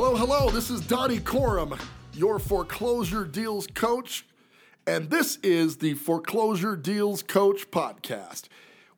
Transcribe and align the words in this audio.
Hello, 0.00 0.14
hello. 0.14 0.48
This 0.48 0.70
is 0.70 0.80
Donny 0.82 1.18
Corum, 1.18 1.76
your 2.14 2.38
foreclosure 2.38 3.24
deals 3.24 3.66
coach, 3.66 4.24
and 4.86 5.10
this 5.10 5.38
is 5.42 5.78
the 5.78 5.94
Foreclosure 5.94 6.76
Deals 6.76 7.24
Coach 7.24 7.68
podcast. 7.72 8.44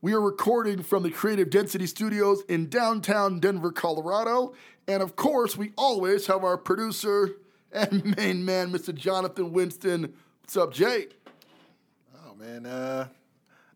We 0.03 0.13
are 0.13 0.21
recording 0.21 0.83
from 0.83 1.03
the 1.03 1.11
Creative 1.11 1.49
Density 1.49 1.87
Studios 1.87 2.43
in 2.51 2.69
downtown 2.69 3.41
Denver, 3.41 3.73
Colorado, 3.73 4.53
and 4.87 5.03
of 5.03 5.17
course, 5.17 5.57
we 5.57 5.73
always 5.79 6.27
have 6.27 6.45
our 6.45 6.59
producer 6.59 7.31
and 7.73 8.05
main 8.19 8.45
man, 8.45 8.71
Mr. 8.71 8.95
Jonathan 8.95 9.55
Winston. 9.55 10.13
What's 10.43 10.59
up, 10.59 10.71
Jay? 10.71 11.07
Oh 12.15 12.35
man, 12.35 12.67
uh, 12.67 13.09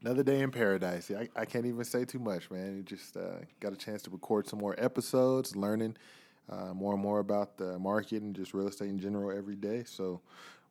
another 0.02 0.24
day 0.24 0.41
in 0.41 0.50
paradise. 0.50 1.10
I, 1.10 1.30
I 1.34 1.46
can't 1.46 1.64
even 1.64 1.86
say 1.86 2.04
too 2.04 2.18
much, 2.18 2.50
man. 2.50 2.77
You 2.77 2.82
just 2.82 3.16
uh, 3.16 3.38
got 3.60 3.72
a 3.72 3.77
chance 3.77 4.02
to 4.02 4.10
record 4.10 4.46
some 4.46 4.58
more 4.58 4.74
episodes, 4.77 5.56
learning 5.56 5.96
uh, 6.48 6.74
more 6.74 6.92
and 6.94 7.02
more 7.02 7.20
about 7.20 7.56
the 7.56 7.78
market 7.78 8.22
and 8.22 8.34
just 8.34 8.54
real 8.54 8.68
estate 8.68 8.88
in 8.88 8.98
general 8.98 9.36
every 9.36 9.56
day. 9.56 9.84
So 9.86 10.20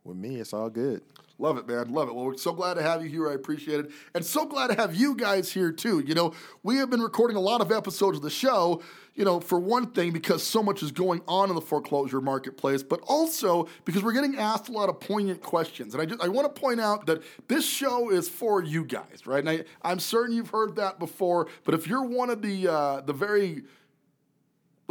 with 0.04 0.18
me, 0.18 0.36
it's 0.36 0.54
all 0.54 0.70
good. 0.70 1.02
Love 1.40 1.58
it, 1.58 1.68
man. 1.68 1.92
Love 1.92 2.10
it. 2.10 2.16
Well, 2.16 2.26
we're 2.26 2.38
so 2.38 2.52
glad 2.54 2.76
to 2.76 2.84
have 2.84 3.02
you 3.02 3.10
here. 3.10 3.30
I 3.30 3.34
appreciate 3.34 3.80
it. 3.80 3.92
And 4.14 4.24
so 4.24 4.46
glad 4.46 4.68
to 4.68 4.76
have 4.76 4.94
you 4.94 5.16
guys 5.16 5.52
here, 5.52 5.72
too. 5.72 6.00
You 6.06 6.14
know, 6.14 6.34
we 6.62 6.76
have 6.78 6.90
been 6.90 7.02
recording 7.02 7.38
a 7.38 7.40
lot 7.40 7.62
of 7.62 7.72
episodes 7.72 8.18
of 8.18 8.24
the 8.24 8.30
show, 8.30 8.82
you 9.16 9.26
know, 9.26 9.40
for 9.40 9.60
one 9.60 9.92
thing, 9.92 10.12
because 10.12 10.44
so 10.44 10.62
much 10.62 10.84
is 10.84 10.92
going 10.92 11.22
on 11.28 11.50
in 11.50 11.56
the 11.56 11.62
foreclosure 11.62 12.22
marketplace, 12.22 12.84
but 12.84 13.00
also 13.08 13.68
because 13.86 14.04
we're 14.04 14.14
getting 14.14 14.38
asked 14.38 14.70
a 14.70 14.72
lot 14.74 14.90
of 14.90 15.00
poignant 15.00 15.42
questions. 15.42 15.96
And 15.96 16.14
I 16.22 16.26
I 16.26 16.28
want 16.28 16.54
to 16.54 16.62
point 16.62 16.80
out 16.80 17.06
that 17.08 17.24
this 17.48 17.68
show 17.68 18.12
is 18.12 18.30
for 18.30 18.62
you 18.62 18.86
guys, 18.86 19.26
right? 19.26 19.40
And 19.40 19.50
I, 19.50 19.64
I'm 19.82 20.00
certain 20.00 20.36
you've 20.36 20.50
heard 20.50 20.76
that 20.76 21.00
before, 21.00 21.48
but 21.64 21.74
if 21.74 21.88
you're 21.88 22.04
one 22.06 22.30
of 22.30 22.42
the 22.42 22.68
uh, 22.68 23.02
the 23.02 23.14
very 23.14 23.64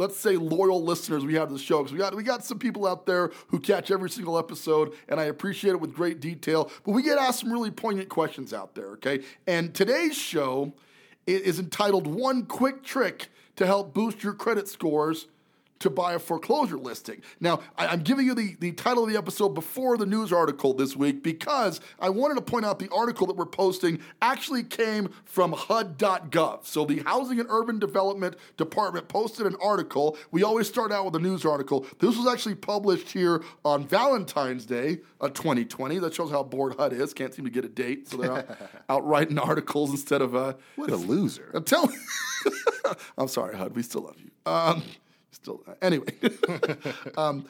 let's 0.03 0.19
say 0.19 0.35
loyal 0.35 0.83
listeners 0.83 1.23
we 1.23 1.35
have 1.35 1.47
to 1.47 1.53
the 1.53 1.59
show 1.59 1.77
because 1.77 1.93
we 1.93 1.97
got 1.97 2.13
we 2.13 2.23
got 2.23 2.43
some 2.43 2.59
people 2.59 2.85
out 2.85 3.05
there 3.05 3.31
who 3.47 3.57
catch 3.57 3.89
every 3.89 4.09
single 4.09 4.37
episode 4.37 4.93
and 5.07 5.17
I 5.17 5.25
appreciate 5.25 5.71
it 5.71 5.79
with 5.79 5.93
great 5.93 6.19
detail 6.19 6.69
but 6.83 6.91
we 6.91 7.03
get 7.03 7.17
asked 7.17 7.39
some 7.39 7.53
really 7.53 7.71
poignant 7.71 8.09
questions 8.09 8.53
out 8.53 8.75
there 8.75 8.87
okay? 8.91 9.21
And 9.47 9.73
today's 9.73 10.17
show 10.17 10.73
is 11.25 11.57
entitled 11.57 12.05
one 12.05 12.45
quick 12.45 12.83
trick 12.83 13.29
to 13.55 13.65
help 13.65 13.93
boost 13.93 14.23
your 14.23 14.33
credit 14.33 14.67
scores 14.67 15.27
to 15.83 15.89
buy 15.89 16.13
a 16.13 16.19
foreclosure 16.19 16.77
listing. 16.77 17.21
Now, 17.39 17.59
I, 17.77 17.93
am 17.93 18.01
giving 18.01 18.25
you 18.25 18.33
the, 18.33 18.55
the 18.59 18.71
title 18.71 19.03
of 19.03 19.11
the 19.11 19.17
episode 19.17 19.49
before 19.49 19.97
the 19.97 20.05
news 20.05 20.33
article 20.33 20.73
this 20.73 20.95
week 20.95 21.21
because 21.23 21.81
I 21.99 22.09
wanted 22.09 22.35
to 22.35 22.41
point 22.41 22.65
out 22.65 22.79
the 22.79 22.89
article 22.89 23.27
that 23.27 23.35
we're 23.35 23.45
posting 23.45 23.99
actually 24.21 24.63
came 24.63 25.09
from 25.25 25.51
HUD.gov. 25.51 26.65
So 26.65 26.85
the 26.85 26.99
Housing 26.99 27.39
and 27.39 27.49
Urban 27.49 27.79
Development 27.79 28.35
Department 28.55 29.09
posted 29.09 29.45
an 29.45 29.55
article. 29.61 30.17
We 30.31 30.43
always 30.43 30.67
start 30.67 30.91
out 30.91 31.05
with 31.05 31.15
a 31.15 31.19
news 31.19 31.45
article. 31.45 31.85
This 31.99 32.17
was 32.17 32.27
actually 32.27 32.55
published 32.55 33.11
here 33.11 33.43
on 33.65 33.85
Valentine's 33.85 34.65
Day 34.65 34.99
of 35.19 35.33
2020. 35.33 35.99
That 35.99 36.13
shows 36.13 36.31
how 36.31 36.43
bored 36.43 36.75
HUD 36.77 36.93
is. 36.93 37.13
Can't 37.13 37.33
seem 37.33 37.43
to 37.45 37.51
get 37.51 37.65
a 37.65 37.69
date, 37.69 38.07
so 38.07 38.17
they're 38.17 38.31
out, 38.31 38.57
out 38.89 39.05
writing 39.05 39.37
articles 39.37 39.91
instead 39.91 40.21
of. 40.21 40.33
Uh, 40.33 40.53
What 40.77 40.89
a 40.89 40.95
loser. 40.95 41.51
I'm 41.53 41.65
telling. 41.65 41.97
I'm 43.17 43.27
sorry, 43.27 43.57
HUD. 43.57 43.75
We 43.75 43.83
still 43.83 44.03
love 44.03 44.15
you. 44.17 44.31
Um, 44.45 44.83
still 45.33 45.63
anyway. 45.81 46.07
um, 47.17 47.45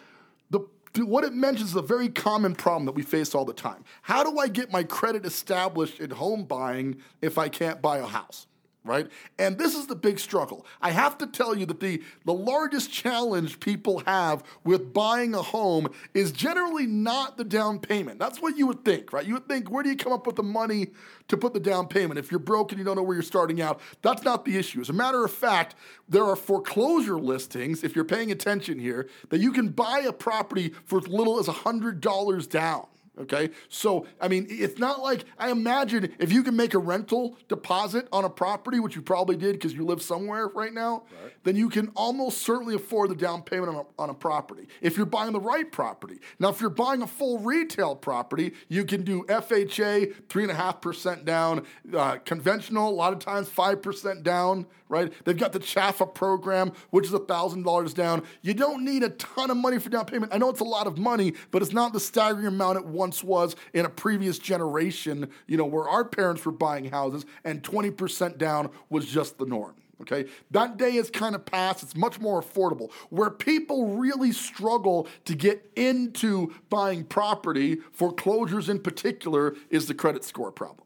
the 0.49 0.61
what 1.01 1.23
it 1.23 1.33
mentions 1.33 1.71
is 1.71 1.75
a 1.75 1.81
very 1.81 2.09
common 2.09 2.53
problem 2.53 2.85
that 2.85 2.91
we 2.91 3.01
face 3.01 3.33
all 3.33 3.45
the 3.45 3.53
time. 3.53 3.83
How 4.03 4.23
do 4.23 4.37
I 4.37 4.47
get 4.47 4.71
my 4.71 4.83
credit 4.83 5.25
established 5.25 5.99
in 5.99 6.11
home 6.11 6.43
buying 6.43 6.97
if 7.21 7.37
I 7.37 7.49
can't 7.49 7.81
buy 7.81 7.97
a 7.97 8.05
house? 8.05 8.47
Right? 8.85 9.07
And 9.39 9.57
this 9.57 9.75
is 9.75 9.87
the 9.87 9.95
big 9.95 10.19
struggle. 10.19 10.65
I 10.81 10.91
have 10.91 11.17
to 11.19 11.27
tell 11.27 11.55
you 11.55 11.65
that 11.67 11.79
the, 11.79 12.03
the 12.25 12.33
largest 12.33 12.91
challenge 12.91 13.61
people 13.61 14.03
have 14.05 14.43
with 14.65 14.93
buying 14.93 15.33
a 15.33 15.41
home 15.41 15.87
is 16.13 16.33
generally 16.33 16.85
not 16.85 17.37
the 17.37 17.45
down 17.45 17.79
payment. 17.79 18.19
That's 18.19 18.41
what 18.41 18.57
you 18.57 18.67
would 18.67 18.83
think, 18.83 19.13
right? 19.13 19.25
You 19.25 19.35
would 19.35 19.47
think, 19.47 19.71
where 19.71 19.83
do 19.83 19.89
you 19.89 19.95
come 19.95 20.11
up 20.11 20.27
with 20.27 20.35
the 20.35 20.43
money 20.43 20.87
to 21.29 21.37
put 21.37 21.53
the 21.53 21.61
down 21.61 21.87
payment? 21.87 22.19
If 22.19 22.29
you're 22.29 22.41
broke 22.41 22.73
and 22.73 22.79
you 22.79 22.83
don't 22.83 22.97
know 22.97 23.03
where 23.03 23.15
you're 23.15 23.23
starting 23.23 23.61
out, 23.61 23.79
that's 24.01 24.23
not 24.23 24.43
the 24.43 24.57
issue. 24.57 24.81
As 24.81 24.89
a 24.89 24.93
matter 24.93 25.23
of 25.23 25.31
fact, 25.31 25.75
there 26.09 26.25
are 26.25 26.35
foreclosure 26.35 27.17
listings, 27.17 27.85
if 27.85 27.95
you're 27.95 28.03
paying 28.03 28.31
attention 28.31 28.79
here, 28.79 29.07
that 29.29 29.39
you 29.39 29.53
can 29.53 29.69
buy 29.69 29.99
a 29.99 30.11
property 30.11 30.73
for 30.83 30.99
as 30.99 31.07
little 31.07 31.39
as 31.39 31.47
$100 31.47 32.49
down. 32.49 32.87
Okay. 33.19 33.51
So, 33.69 34.07
I 34.19 34.27
mean, 34.27 34.47
it's 34.49 34.79
not 34.79 35.01
like 35.01 35.25
I 35.37 35.51
imagine 35.51 36.13
if 36.17 36.31
you 36.31 36.41
can 36.41 36.55
make 36.55 36.73
a 36.73 36.79
rental 36.79 37.37
deposit 37.47 38.07
on 38.11 38.25
a 38.25 38.29
property, 38.29 38.79
which 38.79 38.95
you 38.95 39.03
probably 39.03 39.37
did 39.37 39.53
because 39.53 39.73
you 39.73 39.85
live 39.85 40.01
somewhere 40.01 40.47
right 40.47 40.73
now, 40.73 41.03
right. 41.21 41.31
then 41.43 41.55
you 41.55 41.69
can 41.69 41.89
almost 41.95 42.41
certainly 42.41 42.73
afford 42.73 43.11
the 43.11 43.15
down 43.15 43.43
payment 43.43 43.69
on 43.69 43.75
a, 43.75 44.01
on 44.01 44.09
a 44.09 44.13
property 44.15 44.67
if 44.81 44.97
you're 44.97 45.05
buying 45.05 45.31
the 45.31 45.39
right 45.39 45.71
property. 45.71 46.19
Now, 46.39 46.49
if 46.49 46.59
you're 46.59 46.71
buying 46.71 47.03
a 47.03 47.07
full 47.07 47.37
retail 47.39 47.95
property, 47.95 48.53
you 48.67 48.83
can 48.83 49.03
do 49.03 49.23
FHA, 49.25 50.15
3.5% 50.27 51.23
down, 51.23 51.65
uh, 51.95 52.17
conventional, 52.25 52.89
a 52.89 52.91
lot 52.91 53.13
of 53.13 53.19
times 53.19 53.47
5% 53.47 54.23
down, 54.23 54.65
right? 54.89 55.13
They've 55.25 55.37
got 55.37 55.53
the 55.53 55.59
CHFA 55.59 56.13
program, 56.13 56.71
which 56.89 57.05
is 57.05 57.11
$1,000 57.11 57.93
down. 57.93 58.23
You 58.41 58.53
don't 58.53 58.83
need 58.83 59.03
a 59.03 59.09
ton 59.09 59.51
of 59.51 59.57
money 59.57 59.79
for 59.79 59.89
down 59.89 60.05
payment. 60.05 60.33
I 60.33 60.37
know 60.37 60.49
it's 60.49 60.59
a 60.59 60.65
lot 60.65 60.87
of 60.87 60.97
money, 60.97 61.33
but 61.51 61.61
it's 61.61 61.73
not 61.73 61.93
the 61.93 61.99
staggering 61.99 62.47
amount 62.47 62.77
at 62.77 62.85
once 62.85 63.02
was 63.23 63.55
in 63.73 63.85
a 63.85 63.89
previous 63.89 64.39
generation, 64.39 65.29
you 65.47 65.57
know, 65.57 65.65
where 65.65 65.89
our 65.89 66.05
parents 66.05 66.45
were 66.45 66.51
buying 66.51 66.85
houses 66.85 67.25
and 67.43 67.63
20% 67.63 68.37
down 68.37 68.69
was 68.89 69.05
just 69.05 69.37
the 69.37 69.45
norm. 69.45 69.75
Okay, 70.01 70.25
that 70.51 70.77
day 70.77 70.95
is 70.95 71.09
kind 71.09 71.33
of 71.33 71.45
past. 71.45 71.81
It's 71.81 71.95
much 71.95 72.19
more 72.19 72.41
affordable. 72.41 72.91
Where 73.09 73.29
people 73.29 73.95
really 73.95 74.31
struggle 74.33 75.07
to 75.25 75.35
get 75.35 75.69
into 75.77 76.53
buying 76.69 77.05
property, 77.05 77.77
foreclosures 77.93 78.67
in 78.69 78.79
particular, 78.79 79.55
is 79.69 79.87
the 79.87 79.93
credit 79.93 80.25
score 80.25 80.51
problem. 80.51 80.82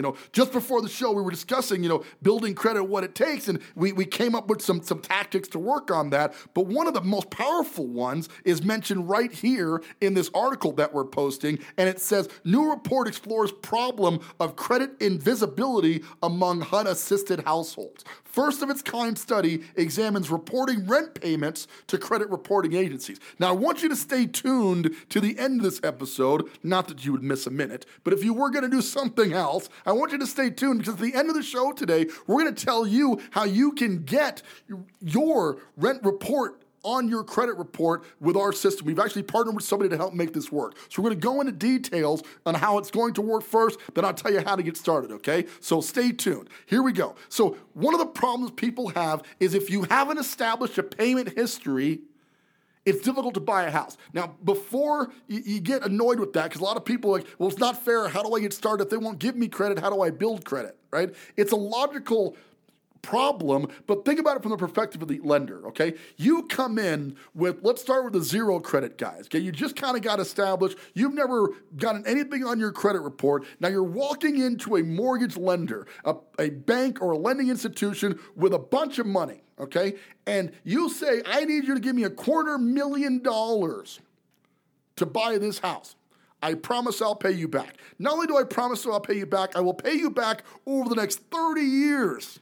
You 0.00 0.02
know, 0.02 0.16
just 0.32 0.50
before 0.50 0.80
the 0.80 0.88
show, 0.88 1.12
we 1.12 1.20
were 1.20 1.30
discussing, 1.30 1.82
you 1.82 1.90
know, 1.90 2.02
building 2.22 2.54
credit, 2.54 2.84
what 2.84 3.04
it 3.04 3.14
takes, 3.14 3.48
and 3.48 3.60
we, 3.74 3.92
we 3.92 4.06
came 4.06 4.34
up 4.34 4.48
with 4.48 4.62
some, 4.62 4.80
some 4.80 5.00
tactics 5.00 5.46
to 5.48 5.58
work 5.58 5.90
on 5.90 6.08
that. 6.08 6.32
But 6.54 6.68
one 6.68 6.86
of 6.86 6.94
the 6.94 7.02
most 7.02 7.28
powerful 7.28 7.86
ones 7.86 8.30
is 8.46 8.64
mentioned 8.64 9.10
right 9.10 9.30
here 9.30 9.82
in 10.00 10.14
this 10.14 10.30
article 10.32 10.72
that 10.72 10.94
we're 10.94 11.04
posting, 11.04 11.58
and 11.76 11.86
it 11.86 12.00
says 12.00 12.30
New 12.44 12.70
report 12.70 13.08
explores 13.08 13.52
problem 13.52 14.20
of 14.40 14.56
credit 14.56 14.92
invisibility 15.02 16.02
among 16.22 16.62
HUD 16.62 16.86
assisted 16.86 17.40
households. 17.40 18.02
First 18.30 18.62
of 18.62 18.70
its 18.70 18.80
kind 18.80 19.18
study 19.18 19.64
examines 19.74 20.30
reporting 20.30 20.86
rent 20.86 21.20
payments 21.20 21.66
to 21.88 21.98
credit 21.98 22.30
reporting 22.30 22.74
agencies. 22.74 23.18
Now, 23.40 23.48
I 23.48 23.52
want 23.52 23.82
you 23.82 23.88
to 23.88 23.96
stay 23.96 24.26
tuned 24.26 24.94
to 25.08 25.20
the 25.20 25.36
end 25.36 25.60
of 25.60 25.64
this 25.64 25.80
episode, 25.82 26.48
not 26.62 26.86
that 26.88 27.04
you 27.04 27.10
would 27.10 27.24
miss 27.24 27.46
a 27.46 27.50
minute, 27.50 27.86
but 28.04 28.12
if 28.12 28.22
you 28.22 28.32
were 28.32 28.50
going 28.50 28.62
to 28.62 28.70
do 28.70 28.80
something 28.80 29.32
else, 29.32 29.68
want 29.92 30.12
you 30.12 30.18
to 30.18 30.26
stay 30.26 30.50
tuned 30.50 30.80
because 30.80 30.94
at 30.94 31.00
the 31.00 31.14
end 31.14 31.28
of 31.28 31.34
the 31.34 31.42
show 31.42 31.72
today, 31.72 32.06
we're 32.26 32.42
going 32.42 32.54
to 32.54 32.64
tell 32.64 32.86
you 32.86 33.20
how 33.30 33.44
you 33.44 33.72
can 33.72 34.02
get 34.04 34.42
your 35.00 35.58
rent 35.76 36.02
report 36.04 36.62
on 36.82 37.08
your 37.08 37.22
credit 37.24 37.56
report 37.56 38.04
with 38.20 38.36
our 38.36 38.52
system. 38.52 38.86
We've 38.86 38.98
actually 38.98 39.24
partnered 39.24 39.54
with 39.54 39.64
somebody 39.64 39.90
to 39.90 39.96
help 39.96 40.14
make 40.14 40.32
this 40.32 40.50
work. 40.50 40.76
So 40.88 41.02
we're 41.02 41.10
going 41.10 41.20
to 41.20 41.26
go 41.26 41.40
into 41.40 41.52
details 41.52 42.22
on 42.46 42.54
how 42.54 42.78
it's 42.78 42.90
going 42.90 43.14
to 43.14 43.22
work 43.22 43.42
first, 43.42 43.78
then 43.94 44.04
I'll 44.04 44.14
tell 44.14 44.32
you 44.32 44.40
how 44.40 44.56
to 44.56 44.62
get 44.62 44.76
started, 44.76 45.12
okay? 45.12 45.46
So 45.60 45.80
stay 45.80 46.12
tuned. 46.12 46.48
Here 46.66 46.82
we 46.82 46.92
go. 46.92 47.16
So 47.28 47.56
one 47.74 47.94
of 47.94 48.00
the 48.00 48.06
problems 48.06 48.52
people 48.52 48.88
have 48.90 49.22
is 49.38 49.54
if 49.54 49.70
you 49.70 49.82
haven't 49.84 50.18
established 50.18 50.78
a 50.78 50.82
payment 50.82 51.36
history, 51.36 52.00
it's 52.86 53.02
difficult 53.02 53.34
to 53.34 53.40
buy 53.40 53.64
a 53.64 53.70
house. 53.70 53.96
Now, 54.12 54.36
before 54.44 55.12
you, 55.28 55.42
you 55.44 55.60
get 55.60 55.84
annoyed 55.84 56.18
with 56.18 56.32
that, 56.32 56.44
because 56.44 56.60
a 56.60 56.64
lot 56.64 56.76
of 56.76 56.84
people 56.84 57.10
are 57.10 57.18
like, 57.18 57.26
well, 57.38 57.48
it's 57.48 57.58
not 57.58 57.84
fair. 57.84 58.08
How 58.08 58.22
do 58.22 58.34
I 58.34 58.40
get 58.40 58.52
started? 58.52 58.84
If 58.84 58.90
they 58.90 58.96
won't 58.96 59.18
give 59.18 59.36
me 59.36 59.48
credit, 59.48 59.78
how 59.78 59.90
do 59.90 60.00
I 60.00 60.10
build 60.10 60.44
credit, 60.44 60.76
right? 60.90 61.14
It's 61.36 61.52
a 61.52 61.56
logical 61.56 62.36
problem, 63.02 63.68
but 63.86 64.04
think 64.04 64.20
about 64.20 64.36
it 64.36 64.42
from 64.42 64.50
the 64.50 64.56
perspective 64.56 65.02
of 65.02 65.08
the 65.08 65.20
lender, 65.22 65.66
okay? 65.68 65.94
You 66.16 66.44
come 66.44 66.78
in 66.78 67.16
with, 67.34 67.58
let's 67.62 67.80
start 67.82 68.04
with 68.04 68.12
the 68.12 68.22
zero 68.22 68.60
credit 68.60 68.98
guys, 68.98 69.26
okay? 69.26 69.38
You 69.38 69.52
just 69.52 69.76
kind 69.76 69.96
of 69.96 70.02
got 70.02 70.20
established. 70.20 70.78
You've 70.94 71.14
never 71.14 71.48
gotten 71.76 72.06
anything 72.06 72.44
on 72.44 72.58
your 72.58 72.72
credit 72.72 73.00
report. 73.00 73.44
Now 73.60 73.68
you're 73.68 73.82
walking 73.82 74.40
into 74.40 74.76
a 74.76 74.82
mortgage 74.82 75.36
lender, 75.36 75.86
a, 76.04 76.16
a 76.38 76.50
bank 76.50 77.00
or 77.00 77.12
a 77.12 77.18
lending 77.18 77.48
institution 77.48 78.18
with 78.36 78.52
a 78.52 78.58
bunch 78.58 78.98
of 78.98 79.06
money, 79.06 79.42
okay? 79.58 79.94
And 80.26 80.52
you 80.64 80.90
say, 80.90 81.22
I 81.26 81.44
need 81.44 81.64
you 81.64 81.74
to 81.74 81.80
give 81.80 81.94
me 81.94 82.04
a 82.04 82.10
quarter 82.10 82.58
million 82.58 83.22
dollars 83.22 84.00
to 84.96 85.06
buy 85.06 85.38
this 85.38 85.58
house. 85.58 85.96
I 86.42 86.54
promise 86.54 87.02
I'll 87.02 87.16
pay 87.16 87.32
you 87.32 87.48
back. 87.48 87.76
Not 87.98 88.14
only 88.14 88.26
do 88.26 88.38
I 88.38 88.44
promise 88.44 88.86
I'll 88.86 89.00
pay 89.00 89.18
you 89.18 89.26
back, 89.26 89.56
I 89.56 89.60
will 89.60 89.74
pay 89.74 89.94
you 89.94 90.10
back 90.10 90.42
over 90.66 90.88
the 90.88 90.94
next 90.94 91.20
30 91.30 91.60
years. 91.60 92.40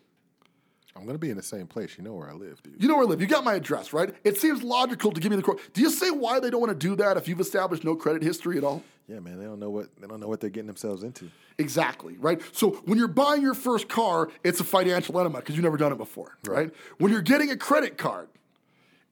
I'm 0.98 1.06
gonna 1.06 1.18
be 1.18 1.30
in 1.30 1.36
the 1.36 1.42
same 1.42 1.66
place. 1.66 1.96
You 1.96 2.04
know 2.04 2.14
where 2.14 2.28
I 2.28 2.32
live, 2.32 2.62
dude. 2.62 2.82
You 2.82 2.88
know 2.88 2.96
where 2.96 3.04
I 3.04 3.08
live. 3.08 3.20
You 3.20 3.26
got 3.26 3.44
my 3.44 3.54
address, 3.54 3.92
right? 3.92 4.12
It 4.24 4.36
seems 4.38 4.62
logical 4.62 5.12
to 5.12 5.20
give 5.20 5.30
me 5.30 5.36
the 5.36 5.42
credit. 5.42 5.72
Do 5.72 5.80
you 5.80 5.90
say 5.90 6.10
why 6.10 6.40
they 6.40 6.50
don't 6.50 6.60
want 6.60 6.78
to 6.78 6.86
do 6.86 6.96
that 6.96 7.16
if 7.16 7.28
you've 7.28 7.40
established 7.40 7.84
no 7.84 7.94
credit 7.94 8.22
history 8.22 8.58
at 8.58 8.64
all? 8.64 8.82
Yeah, 9.06 9.20
man. 9.20 9.38
They 9.38 9.44
don't 9.44 9.60
know 9.60 9.70
what 9.70 9.88
they 10.00 10.06
don't 10.06 10.20
know 10.20 10.28
what 10.28 10.40
they're 10.40 10.50
getting 10.50 10.66
themselves 10.66 11.02
into. 11.02 11.30
Exactly, 11.56 12.16
right? 12.18 12.40
So 12.52 12.72
when 12.84 12.98
you're 12.98 13.08
buying 13.08 13.42
your 13.42 13.54
first 13.54 13.88
car, 13.88 14.28
it's 14.44 14.60
a 14.60 14.64
financial 14.64 15.18
enema 15.18 15.38
because 15.38 15.54
you've 15.54 15.64
never 15.64 15.78
done 15.78 15.92
it 15.92 15.98
before, 15.98 16.36
right? 16.46 16.70
When 16.98 17.12
you're 17.12 17.22
getting 17.22 17.50
a 17.50 17.56
credit 17.56 17.96
card, 17.96 18.28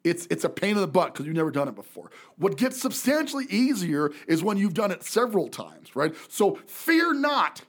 it's 0.05 0.27
it's 0.31 0.45
a 0.45 0.49
pain 0.49 0.73
in 0.73 0.81
the 0.81 0.87
butt 0.87 1.13
because 1.13 1.27
you've 1.27 1.37
never 1.37 1.51
done 1.51 1.69
it 1.69 1.75
before. 1.75 2.11
What 2.37 2.57
gets 2.57 2.81
substantially 2.81 3.47
easier 3.49 4.13
is 4.29 4.43
when 4.43 4.59
you've 4.59 4.75
done 4.75 4.91
it 4.91 5.03
several 5.03 5.49
times, 5.49 5.97
right? 5.97 6.15
So 6.29 6.59
fear 6.67 7.15
not 7.15 7.63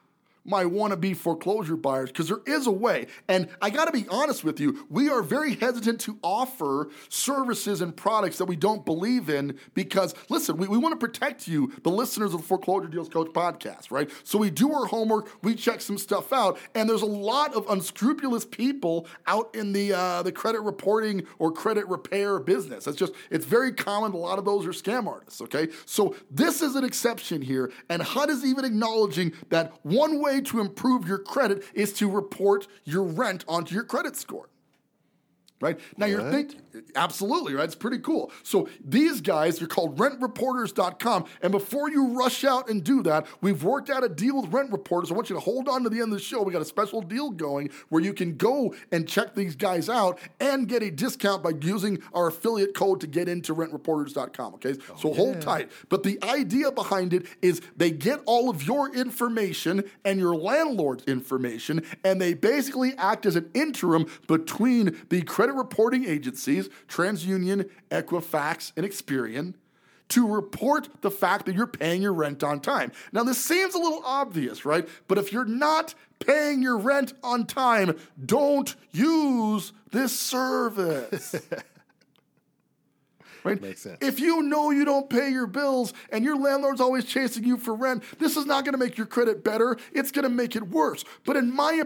my 0.48 0.64
wannabe 0.64 1.16
foreclosure 1.16 1.76
buyers 1.76 2.10
because 2.10 2.30
there 2.30 2.42
is 2.46 2.66
a 2.68 2.72
way. 2.72 3.08
And 3.28 3.50
I 3.62 3.70
got 3.70 3.86
to 3.86 3.92
be 3.92 4.08
honest 4.10 4.44
with 4.44 4.60
you, 4.60 4.86
we 4.90 5.10
are 5.10 5.22
very 5.22 5.56
hesitant 5.56 6.00
to 6.02 6.18
offer 6.24 6.90
services 7.10 7.82
and 7.82 7.96
products 7.96 8.38
that 8.38 8.46
we 8.46 8.56
don't 8.56 8.86
believe 8.86 9.30
in 9.30 9.60
because, 9.74 10.16
listen, 10.30 10.58
we, 10.58 10.68
we 10.68 10.78
want 10.78 11.00
to 11.00 11.06
protect 11.06 11.48
you, 11.48 11.74
the 11.84 11.92
listeners 11.92 12.34
of 12.34 12.42
the 12.42 12.48
Foreclosure 12.48 12.88
Deals 12.88 13.10
Coach 13.10 13.28
podcast, 13.34 13.92
right? 13.92 14.10
So 14.24 14.38
we 14.38 14.50
do 14.50 14.74
our 14.74 14.86
homework, 14.86 15.30
we 15.44 15.56
check 15.56 15.82
some 15.82 15.98
stuff 15.98 16.32
out, 16.32 16.58
and 16.74 16.90
there's 16.90 17.02
a 17.02 17.06
lot 17.06 17.54
of 17.54 17.70
unscrupulous 17.70 18.46
people 18.46 19.08
out 19.26 19.54
in 19.54 19.74
the 19.74 19.94
uh, 19.94 20.24
the 20.24 20.32
credit 20.32 20.62
reporting 20.62 21.26
or 21.40 21.52
credit 21.52 21.88
repair 21.88 22.40
business. 22.40 22.88
It's 22.88 22.98
just 22.98 23.14
it's 23.30 23.46
very 23.46 23.74
common. 23.74 24.14
A 24.14 24.18
lot 24.18 24.40
of 24.40 24.46
those 24.46 24.66
are 24.66 24.72
scam 24.72 25.08
artists. 25.08 25.42
Okay, 25.42 25.68
so 25.86 26.16
this 26.32 26.62
is 26.62 26.76
an 26.76 26.84
exception 26.84 27.42
here, 27.42 27.72
and 27.90 28.02
HUD 28.02 28.30
is 28.30 28.46
even 28.46 28.66
acknowledging 28.66 29.34
that 29.50 29.74
one 29.84 30.22
way 30.22 30.37
to 30.42 30.60
improve 30.60 31.07
your 31.07 31.19
credit 31.19 31.63
is 31.74 31.94
to 31.94 32.10
report 32.10 32.68
your 32.84 33.04
rent 33.04 33.44
onto 33.48 33.74
your 33.74 33.84
credit 33.84 34.16
score. 34.16 34.50
Right 35.59 35.80
now, 35.98 36.06
you're 36.06 36.31
thinking 36.31 36.62
absolutely 36.95 37.56
right. 37.56 37.65
It's 37.65 37.75
pretty 37.75 38.00
cool. 38.00 38.31
So 38.44 38.69
these 38.83 39.21
guys, 39.21 39.57
they're 39.57 39.68
called 39.68 39.98
RentReporters.com, 39.98 41.25
and 41.42 41.51
before 41.51 41.89
you 41.89 42.09
rush 42.09 42.44
out 42.44 42.69
and 42.69 42.83
do 42.83 43.01
that, 43.04 43.25
we've 43.42 43.63
worked 43.63 43.89
out 43.89 44.04
a 44.04 44.09
deal 44.09 44.42
with 44.42 44.54
Rent 44.54 44.71
Reporters. 44.71 45.12
I 45.12 45.15
want 45.15 45.30
you 45.30 45.36
to 45.36 45.39
hold 45.39 45.68
on 45.68 45.83
to 45.83 45.89
the 45.89 45.98
end 45.98 46.13
of 46.13 46.19
the 46.19 46.24
show. 46.24 46.44
We 46.44 46.54
got 46.54 46.62
a 46.62 46.65
special 46.65 47.01
deal 47.01 47.31
going 47.31 47.71
where 47.89 48.04
you 48.04 48.13
can 48.13 48.38
go 48.38 48.75
and 48.92 49.07
check 49.07 49.33
these 49.33 49.56
guys 49.56 49.89
out 49.89 50.19
and 50.39 50.68
get 50.68 50.83
a 50.83 50.92
discount 50.92 51.42
by 51.42 51.54
using 51.62 52.03
our 52.13 52.27
affiliate 52.27 52.75
code 52.75 53.01
to 53.01 53.07
get 53.07 53.27
into 53.27 53.56
RentReporters.com. 53.56 54.56
Okay, 54.56 54.75
oh, 54.92 54.95
so 54.98 55.13
hold 55.13 55.42
tight. 55.42 55.71
But 55.89 56.03
the 56.03 56.19
idea 56.24 56.71
behind 56.71 57.13
it 57.13 57.25
is 57.42 57.62
they 57.75 57.89
get 57.89 58.21
all 58.25 58.50
of 58.50 58.63
your 58.63 58.94
information 58.94 59.83
and 60.06 60.19
your 60.19 60.36
landlord's 60.36 61.03
information, 61.06 61.83
and 62.03 62.21
they 62.21 62.36
basically 62.36 62.94
act 62.98 63.25
as 63.25 63.36
an 63.36 63.50
interim 63.56 64.06
between 64.27 64.98
the 65.10 65.24
credit 65.24 65.47
reporting 65.54 66.06
agencies, 66.06 66.70
TransUnion, 66.88 67.70
Equifax, 67.92 68.72
and 68.76 68.86
Experian, 68.86 69.54
to 70.10 70.28
report 70.28 70.90
the 71.02 71.12
fact 71.12 71.46
that 71.46 71.56
you're 71.56 71.68
paying 71.68 72.02
your 72.02 72.14
rent 72.14 72.44
on 72.44 72.60
time. 72.60 72.92
Now, 73.12 73.24
this 73.24 73.44
seems 73.44 73.74
a 73.74 73.80
little 73.80 74.02
obvious, 74.06 74.66
right? 74.66 74.88
But 75.08 75.18
if 75.18 75.34
you're 75.34 75.46
not 75.46 75.94
paying 76.20 76.62
your 76.62 76.78
rent 76.78 77.14
on 77.24 77.46
time, 77.46 77.98
don't 78.26 78.74
use 78.92 79.74
this 79.92 80.18
service. 80.18 81.36
Right? 83.44 83.62
Makes 83.62 83.82
sense. 83.82 83.98
If 84.02 84.20
you 84.20 84.44
know 84.44 84.72
you 84.72 84.84
don't 84.84 85.10
pay 85.10 85.30
your 85.30 85.48
bills 85.48 85.94
and 86.12 86.26
your 86.26 86.36
landlord's 86.36 86.82
always 86.82 87.06
chasing 87.06 87.46
you 87.46 87.56
for 87.56 87.74
rent, 87.74 88.04
this 88.20 88.36
is 88.36 88.46
not 88.46 88.66
going 88.66 88.74
to 88.74 88.78
make 88.78 88.98
your 88.98 89.08
credit 89.08 89.42
better. 89.42 89.78
It's 89.94 90.12
going 90.12 90.24
to 90.24 90.30
make 90.30 90.58
it 90.58 90.68
worse. 90.68 91.06
But 91.26 91.38
in 91.38 91.56
my 91.56 91.84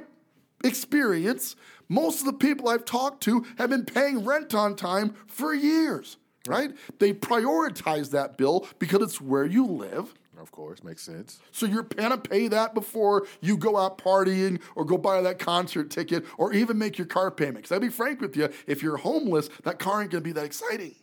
experience, 0.63 1.55
most 1.91 2.21
of 2.21 2.25
the 2.25 2.33
people 2.33 2.69
I've 2.69 2.85
talked 2.85 3.21
to 3.23 3.45
have 3.57 3.69
been 3.69 3.83
paying 3.83 4.23
rent 4.23 4.55
on 4.55 4.77
time 4.77 5.13
for 5.27 5.53
years, 5.53 6.15
right? 6.47 6.71
They 6.99 7.11
prioritize 7.11 8.11
that 8.11 8.37
bill 8.37 8.65
because 8.79 9.01
it's 9.01 9.19
where 9.19 9.45
you 9.45 9.65
live. 9.65 10.13
Of 10.39 10.51
course, 10.51 10.83
makes 10.85 11.01
sense. 11.03 11.39
So 11.51 11.65
you're 11.65 11.83
gonna 11.83 12.17
pay 12.17 12.47
that 12.47 12.73
before 12.73 13.27
you 13.41 13.57
go 13.57 13.75
out 13.77 13.97
partying 13.97 14.61
or 14.73 14.85
go 14.85 14.97
buy 14.97 15.21
that 15.21 15.37
concert 15.37 15.89
ticket 15.91 16.23
or 16.37 16.53
even 16.53 16.77
make 16.77 16.97
your 16.97 17.07
car 17.07 17.29
payment. 17.29 17.57
Because 17.57 17.73
I'll 17.73 17.81
be 17.81 17.89
frank 17.89 18.21
with 18.21 18.37
you, 18.37 18.49
if 18.65 18.81
you're 18.81 18.97
homeless, 18.97 19.49
that 19.63 19.77
car 19.77 20.01
ain't 20.01 20.11
gonna 20.11 20.21
be 20.21 20.31
that 20.31 20.45
exciting. 20.45 20.95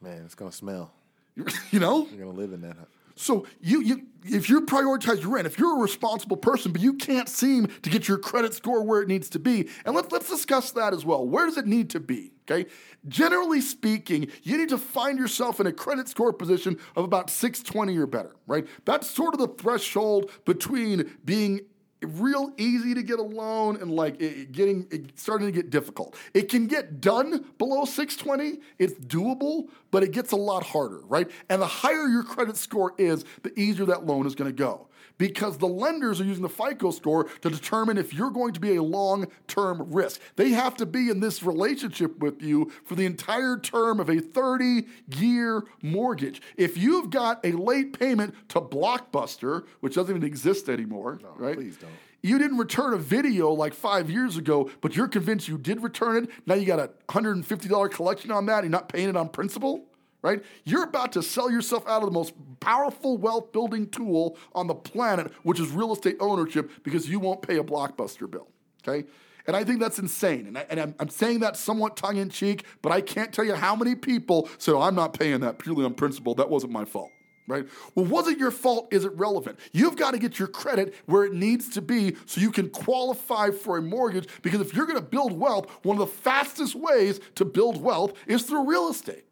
Man, 0.00 0.22
it's 0.24 0.36
gonna 0.36 0.52
smell. 0.52 0.92
You 1.70 1.80
know? 1.80 2.06
You're 2.10 2.26
gonna 2.26 2.38
live 2.38 2.52
in 2.52 2.60
that. 2.62 2.76
So 3.18 3.46
you 3.60 3.80
you 3.80 4.02
if 4.24 4.48
you 4.48 4.60
prioritize 4.62 5.22
your 5.22 5.30
rent, 5.30 5.46
if 5.46 5.58
you're 5.58 5.76
a 5.76 5.80
responsible 5.80 6.36
person, 6.36 6.72
but 6.72 6.80
you 6.80 6.94
can't 6.94 7.28
seem 7.28 7.66
to 7.66 7.90
get 7.90 8.08
your 8.08 8.18
credit 8.18 8.54
score 8.54 8.82
where 8.84 9.00
it 9.00 9.08
needs 9.08 9.28
to 9.30 9.38
be, 9.38 9.68
and 9.84 9.94
let's 9.94 10.12
let's 10.12 10.28
discuss 10.28 10.70
that 10.72 10.92
as 10.92 11.04
well. 11.04 11.26
Where 11.26 11.46
does 11.46 11.56
it 11.56 11.66
need 11.66 11.90
to 11.90 12.00
be? 12.00 12.32
Okay. 12.50 12.68
Generally 13.06 13.60
speaking, 13.62 14.28
you 14.42 14.56
need 14.56 14.70
to 14.70 14.78
find 14.78 15.18
yourself 15.18 15.60
in 15.60 15.66
a 15.66 15.72
credit 15.72 16.08
score 16.08 16.32
position 16.32 16.78
of 16.96 17.04
about 17.04 17.30
620 17.30 17.96
or 17.96 18.06
better, 18.06 18.34
right? 18.46 18.66
That's 18.84 19.08
sort 19.10 19.34
of 19.34 19.40
the 19.40 19.48
threshold 19.48 20.30
between 20.44 21.16
being 21.24 21.60
real 22.02 22.52
easy 22.56 22.94
to 22.94 23.02
get 23.02 23.18
a 23.18 23.22
loan 23.22 23.76
and 23.80 23.90
like 23.90 24.20
it 24.20 24.52
getting 24.52 24.86
it 24.90 25.18
starting 25.18 25.46
to 25.46 25.52
get 25.52 25.70
difficult. 25.70 26.16
It 26.34 26.48
can 26.48 26.66
get 26.66 27.00
done 27.00 27.46
below 27.58 27.84
620, 27.84 28.60
it's 28.78 28.94
doable, 28.94 29.68
but 29.90 30.02
it 30.02 30.12
gets 30.12 30.32
a 30.32 30.36
lot 30.36 30.62
harder, 30.62 31.00
right? 31.06 31.30
And 31.48 31.60
the 31.60 31.66
higher 31.66 32.06
your 32.08 32.22
credit 32.22 32.56
score 32.56 32.94
is, 32.98 33.24
the 33.42 33.58
easier 33.58 33.86
that 33.86 34.06
loan 34.06 34.26
is 34.26 34.34
going 34.34 34.50
to 34.50 34.56
go. 34.56 34.88
Because 35.18 35.58
the 35.58 35.68
lenders 35.68 36.20
are 36.20 36.24
using 36.24 36.42
the 36.42 36.48
FICO 36.48 36.90
score 36.90 37.24
to 37.24 37.50
determine 37.50 37.98
if 37.98 38.14
you're 38.14 38.30
going 38.30 38.52
to 38.54 38.60
be 38.60 38.76
a 38.76 38.82
long 38.82 39.26
term 39.46 39.84
risk. 39.92 40.20
They 40.36 40.50
have 40.50 40.76
to 40.76 40.86
be 40.86 41.10
in 41.10 41.20
this 41.20 41.42
relationship 41.42 42.18
with 42.18 42.40
you 42.42 42.72
for 42.84 42.94
the 42.94 43.06
entire 43.06 43.58
term 43.58 44.00
of 44.00 44.08
a 44.08 44.20
30 44.20 44.86
year 45.16 45.64
mortgage. 45.82 46.40
If 46.56 46.76
you've 46.76 47.10
got 47.10 47.44
a 47.44 47.52
late 47.52 47.98
payment 47.98 48.34
to 48.50 48.60
Blockbuster, 48.60 49.66
which 49.80 49.94
doesn't 49.94 50.14
even 50.14 50.26
exist 50.26 50.68
anymore, 50.68 51.20
right? 51.36 51.56
please 51.56 51.76
don't. 51.76 51.90
You 52.20 52.38
didn't 52.38 52.58
return 52.58 52.94
a 52.94 52.98
video 52.98 53.52
like 53.52 53.74
five 53.74 54.10
years 54.10 54.36
ago, 54.36 54.70
but 54.80 54.96
you're 54.96 55.08
convinced 55.08 55.46
you 55.46 55.56
did 55.56 55.82
return 55.82 56.24
it. 56.24 56.30
Now 56.46 56.54
you 56.54 56.66
got 56.66 56.80
a 56.80 56.90
$150 57.08 57.90
collection 57.92 58.32
on 58.32 58.46
that. 58.46 58.64
You're 58.64 58.70
not 58.70 58.88
paying 58.88 59.08
it 59.08 59.16
on 59.16 59.28
principal, 59.28 59.84
right? 60.22 60.42
You're 60.64 60.84
about 60.84 61.12
to 61.12 61.22
sell 61.22 61.50
yourself 61.50 61.86
out 61.86 62.02
of 62.02 62.06
the 62.06 62.12
most 62.12 62.34
powerful 62.60 63.16
wealth 63.16 63.52
building 63.52 63.88
tool 63.88 64.36
on 64.54 64.66
the 64.66 64.74
planet, 64.74 65.32
which 65.42 65.60
is 65.60 65.70
real 65.70 65.92
estate 65.92 66.16
ownership, 66.20 66.70
because 66.82 67.08
you 67.08 67.20
won't 67.20 67.42
pay 67.42 67.58
a 67.58 67.64
Blockbuster 67.64 68.30
bill, 68.30 68.48
okay? 68.86 69.06
And 69.46 69.56
I 69.56 69.64
think 69.64 69.80
that's 69.80 69.98
insane. 69.98 70.46
And, 70.46 70.58
I, 70.58 70.66
and 70.68 70.94
I'm, 70.98 71.08
saying 71.08 71.40
that 71.40 71.56
somewhat 71.56 71.96
tongue 71.96 72.18
in 72.18 72.28
cheek, 72.28 72.64
but 72.82 72.92
I 72.92 73.00
can't 73.00 73.32
tell 73.32 73.46
you 73.46 73.54
how 73.54 73.74
many 73.74 73.94
people 73.94 74.48
oh, 74.66 74.80
I'm 74.82 74.94
not 74.94 75.18
paying 75.18 75.40
that 75.40 75.58
purely 75.58 75.86
on 75.86 75.94
principle. 75.94 76.34
That 76.34 76.50
wasn't 76.50 76.72
my 76.72 76.84
fault 76.84 77.10
right? 77.48 77.66
Well, 77.94 78.04
was 78.04 78.28
it 78.28 78.38
your 78.38 78.50
fault? 78.50 78.88
Is 78.92 79.04
it 79.04 79.12
relevant? 79.14 79.58
You've 79.72 79.96
got 79.96 80.12
to 80.12 80.18
get 80.18 80.38
your 80.38 80.48
credit 80.48 80.94
where 81.06 81.24
it 81.24 81.32
needs 81.32 81.70
to 81.70 81.80
be 81.80 82.14
so 82.26 82.40
you 82.40 82.52
can 82.52 82.68
qualify 82.68 83.50
for 83.50 83.78
a 83.78 83.82
mortgage. 83.82 84.28
Because 84.42 84.60
if 84.60 84.74
you're 84.74 84.84
going 84.84 84.98
to 84.98 85.04
build 85.04 85.32
wealth, 85.32 85.66
one 85.82 85.98
of 85.98 86.00
the 86.00 86.14
fastest 86.14 86.74
ways 86.74 87.20
to 87.36 87.46
build 87.46 87.82
wealth 87.82 88.12
is 88.26 88.42
through 88.42 88.68
real 88.68 88.90
estate. 88.90 89.24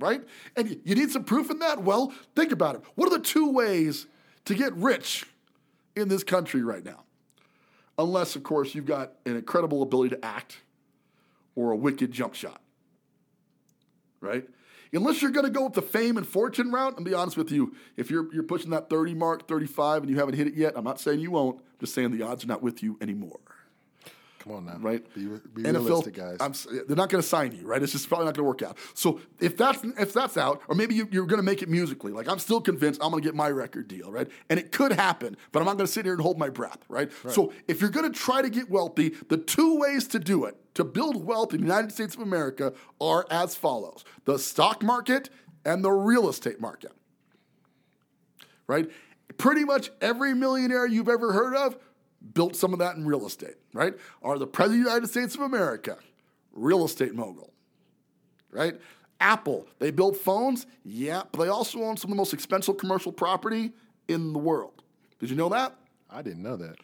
Right? 0.00 0.22
And 0.56 0.80
you 0.84 0.94
need 0.94 1.10
some 1.10 1.24
proof 1.24 1.50
in 1.50 1.58
that? 1.60 1.82
Well, 1.82 2.12
think 2.34 2.52
about 2.52 2.74
it. 2.76 2.82
What 2.94 3.06
are 3.06 3.16
the 3.16 3.22
two 3.22 3.50
ways 3.50 4.06
to 4.46 4.54
get 4.54 4.72
rich 4.74 5.26
in 5.94 6.08
this 6.08 6.24
country 6.24 6.62
right 6.62 6.84
now? 6.84 7.04
Unless, 7.98 8.34
of 8.34 8.42
course, 8.42 8.74
you've 8.74 8.86
got 8.86 9.12
an 9.26 9.36
incredible 9.36 9.82
ability 9.82 10.16
to 10.16 10.24
act 10.24 10.58
or 11.54 11.70
a 11.70 11.76
wicked 11.76 12.10
jump 12.12 12.34
shot. 12.34 12.62
Right? 14.20 14.48
Unless 14.92 15.22
you're 15.22 15.30
going 15.30 15.46
to 15.46 15.52
go 15.52 15.64
with 15.64 15.74
the 15.74 15.82
fame 15.82 16.16
and 16.16 16.26
fortune 16.26 16.72
route, 16.72 16.96
and 16.96 17.04
be 17.04 17.14
honest 17.14 17.36
with 17.36 17.52
you, 17.52 17.74
if 17.96 18.10
you're 18.10 18.32
you're 18.34 18.42
pushing 18.42 18.70
that 18.70 18.90
30 18.90 19.14
mark, 19.14 19.46
35, 19.46 20.02
and 20.02 20.10
you 20.10 20.16
haven't 20.16 20.34
hit 20.34 20.48
it 20.48 20.54
yet, 20.54 20.72
I'm 20.76 20.84
not 20.84 20.98
saying 20.98 21.20
you 21.20 21.30
won't. 21.30 21.58
I'm 21.58 21.78
just 21.78 21.94
saying 21.94 22.16
the 22.16 22.24
odds 22.24 22.42
are 22.42 22.48
not 22.48 22.62
with 22.62 22.82
you 22.82 22.98
anymore. 23.00 23.38
Come 24.40 24.52
on 24.54 24.66
now, 24.66 24.78
Right? 24.78 25.02
Be, 25.14 25.26
be 25.26 25.62
NFL 25.62 25.84
realistic, 25.86 26.14
guys. 26.14 26.38
I'm, 26.40 26.52
they're 26.86 26.96
not 26.96 27.10
going 27.10 27.22
to 27.22 27.28
sign 27.28 27.52
you, 27.52 27.66
right? 27.66 27.82
It's 27.82 27.92
just 27.92 28.08
probably 28.08 28.24
not 28.26 28.34
going 28.34 28.44
to 28.44 28.48
work 28.48 28.62
out. 28.62 28.78
So 28.94 29.20
if 29.38 29.56
that's 29.56 29.84
if 29.98 30.12
that's 30.12 30.36
out, 30.36 30.62
or 30.68 30.74
maybe 30.74 30.94
you, 30.94 31.08
you're 31.10 31.26
going 31.26 31.38
to 31.38 31.44
make 31.44 31.62
it 31.62 31.68
musically, 31.68 32.12
like 32.12 32.28
I'm 32.28 32.38
still 32.38 32.60
convinced 32.60 33.00
I'm 33.02 33.10
going 33.10 33.22
to 33.22 33.28
get 33.28 33.34
my 33.34 33.50
record 33.50 33.86
deal, 33.86 34.10
right? 34.10 34.28
And 34.48 34.58
it 34.58 34.72
could 34.72 34.92
happen, 34.92 35.36
but 35.52 35.60
I'm 35.60 35.66
not 35.66 35.76
going 35.76 35.86
to 35.86 35.92
sit 35.92 36.06
here 36.06 36.14
and 36.14 36.22
hold 36.22 36.38
my 36.38 36.48
breath, 36.48 36.78
right? 36.88 37.10
So 37.28 37.52
if 37.68 37.80
you're 37.80 37.90
going 37.90 38.10
to 38.10 38.18
try 38.18 38.42
to 38.42 38.50
get 38.50 38.70
wealthy, 38.70 39.10
the 39.28 39.36
two 39.36 39.78
ways 39.78 40.08
to 40.08 40.18
do 40.18 40.44
it 40.46 40.56
to 40.74 40.84
build 40.84 41.24
wealth 41.24 41.52
in 41.52 41.60
the 41.60 41.66
United 41.66 41.92
States 41.92 42.14
of 42.14 42.20
America 42.22 42.72
are 43.00 43.26
as 43.30 43.54
follows: 43.54 44.04
the 44.24 44.38
stock 44.38 44.82
market 44.82 45.30
and 45.64 45.84
the 45.84 45.92
real 45.92 46.28
estate 46.28 46.60
market 46.60 46.92
right? 48.70 48.88
Pretty 49.36 49.64
much 49.64 49.90
every 50.00 50.32
millionaire 50.32 50.86
you've 50.86 51.08
ever 51.08 51.32
heard 51.32 51.56
of 51.56 51.76
built 52.34 52.56
some 52.56 52.72
of 52.72 52.78
that 52.78 52.96
in 52.96 53.06
real 53.06 53.26
estate, 53.26 53.56
right? 53.72 53.94
Are 54.22 54.38
the 54.38 54.46
President 54.46 54.80
of 54.80 54.84
the 54.84 54.90
United 54.90 55.10
States 55.10 55.34
of 55.34 55.40
America, 55.42 55.98
real 56.52 56.84
estate 56.84 57.14
mogul, 57.14 57.52
right? 58.50 58.78
Apple, 59.20 59.66
they 59.78 59.90
built 59.90 60.16
phones? 60.16 60.66
Yeah, 60.84 61.22
but 61.32 61.42
they 61.42 61.48
also 61.48 61.82
own 61.82 61.96
some 61.96 62.10
of 62.10 62.16
the 62.16 62.20
most 62.20 62.32
expensive 62.32 62.78
commercial 62.78 63.12
property 63.12 63.72
in 64.08 64.32
the 64.32 64.38
world. 64.38 64.82
Did 65.18 65.30
you 65.30 65.36
know 65.36 65.48
that? 65.50 65.76
I 66.10 66.22
didn't 66.22 66.42
know 66.42 66.56
that. 66.56 66.76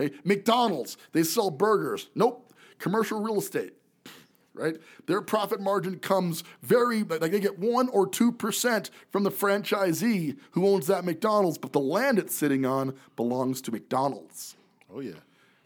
Okay, 0.00 0.14
McDonald's, 0.24 0.96
they 1.12 1.22
sell 1.22 1.50
burgers. 1.50 2.08
Nope, 2.14 2.52
commercial 2.78 3.20
real 3.20 3.38
estate. 3.38 3.74
Right? 4.56 4.76
Their 5.06 5.20
profit 5.20 5.60
margin 5.60 5.98
comes 5.98 6.44
very 6.62 7.02
like 7.02 7.32
they 7.32 7.40
get 7.40 7.58
1 7.58 7.88
or 7.88 8.08
2% 8.08 8.90
from 9.10 9.24
the 9.24 9.30
franchisee 9.30 10.38
who 10.52 10.68
owns 10.68 10.86
that 10.86 11.04
McDonald's, 11.04 11.58
but 11.58 11.72
the 11.72 11.80
land 11.80 12.20
it's 12.20 12.34
sitting 12.34 12.64
on 12.64 12.94
belongs 13.16 13.60
to 13.62 13.72
McDonald's. 13.72 14.54
Oh 14.94 15.00
yeah. 15.00 15.12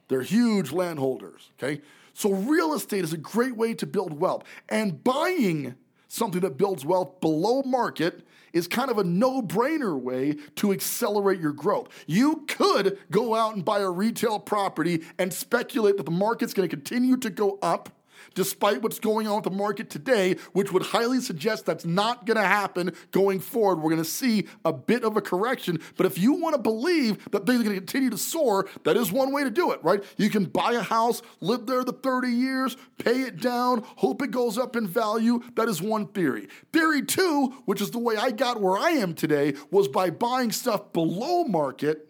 They're 0.08 0.22
huge 0.22 0.72
landholders, 0.72 1.50
okay? 1.62 1.82
So 2.14 2.32
real 2.32 2.72
estate 2.72 3.04
is 3.04 3.12
a 3.12 3.18
great 3.18 3.56
way 3.56 3.74
to 3.74 3.86
build 3.86 4.18
wealth. 4.18 4.44
And 4.68 5.04
buying 5.04 5.74
something 6.08 6.40
that 6.40 6.56
builds 6.56 6.84
wealth 6.84 7.20
below 7.20 7.62
market 7.62 8.26
is 8.54 8.66
kind 8.66 8.90
of 8.90 8.96
a 8.96 9.04
no-brainer 9.04 10.00
way 10.00 10.36
to 10.56 10.72
accelerate 10.72 11.38
your 11.38 11.52
growth. 11.52 11.88
You 12.06 12.44
could 12.48 12.98
go 13.10 13.34
out 13.34 13.54
and 13.54 13.64
buy 13.64 13.80
a 13.80 13.90
retail 13.90 14.38
property 14.38 15.04
and 15.18 15.32
speculate 15.32 15.98
that 15.98 16.06
the 16.06 16.10
market's 16.10 16.54
going 16.54 16.68
to 16.68 16.74
continue 16.74 17.18
to 17.18 17.28
go 17.28 17.58
up 17.60 17.90
despite 18.34 18.82
what's 18.82 18.98
going 18.98 19.26
on 19.26 19.36
with 19.36 19.44
the 19.44 19.50
market 19.50 19.90
today, 19.90 20.36
which 20.52 20.72
would 20.72 20.82
highly 20.82 21.20
suggest 21.20 21.66
that's 21.66 21.84
not 21.84 22.26
going 22.26 22.36
to 22.36 22.42
happen 22.42 22.92
going 23.10 23.40
forward. 23.40 23.76
We're 23.76 23.90
going 23.90 24.02
to 24.02 24.08
see 24.08 24.46
a 24.64 24.72
bit 24.72 25.04
of 25.04 25.16
a 25.16 25.20
correction. 25.20 25.80
But 25.96 26.06
if 26.06 26.18
you 26.18 26.34
want 26.34 26.54
to 26.54 26.60
believe 26.60 27.30
that 27.30 27.46
things 27.46 27.60
are 27.60 27.64
going 27.64 27.74
to 27.74 27.80
continue 27.80 28.10
to 28.10 28.18
soar, 28.18 28.68
that 28.84 28.96
is 28.96 29.12
one 29.12 29.32
way 29.32 29.44
to 29.44 29.50
do 29.50 29.72
it, 29.72 29.82
right? 29.82 30.02
You 30.16 30.30
can 30.30 30.44
buy 30.44 30.72
a 30.72 30.82
house, 30.82 31.22
live 31.40 31.66
there 31.66 31.84
the 31.84 31.92
30 31.92 32.28
years, 32.28 32.76
pay 32.98 33.22
it 33.22 33.40
down, 33.40 33.84
hope 33.96 34.22
it 34.22 34.30
goes 34.30 34.58
up 34.58 34.76
in 34.76 34.86
value. 34.86 35.42
That 35.56 35.68
is 35.68 35.82
one 35.82 36.06
theory. 36.08 36.48
Theory 36.72 37.02
two, 37.02 37.54
which 37.64 37.80
is 37.80 37.90
the 37.90 37.98
way 37.98 38.16
I 38.16 38.30
got 38.30 38.60
where 38.60 38.76
I 38.76 38.90
am 38.90 39.14
today, 39.14 39.54
was 39.70 39.88
by 39.88 40.10
buying 40.10 40.52
stuff 40.52 40.92
below 40.92 41.44
market 41.44 42.07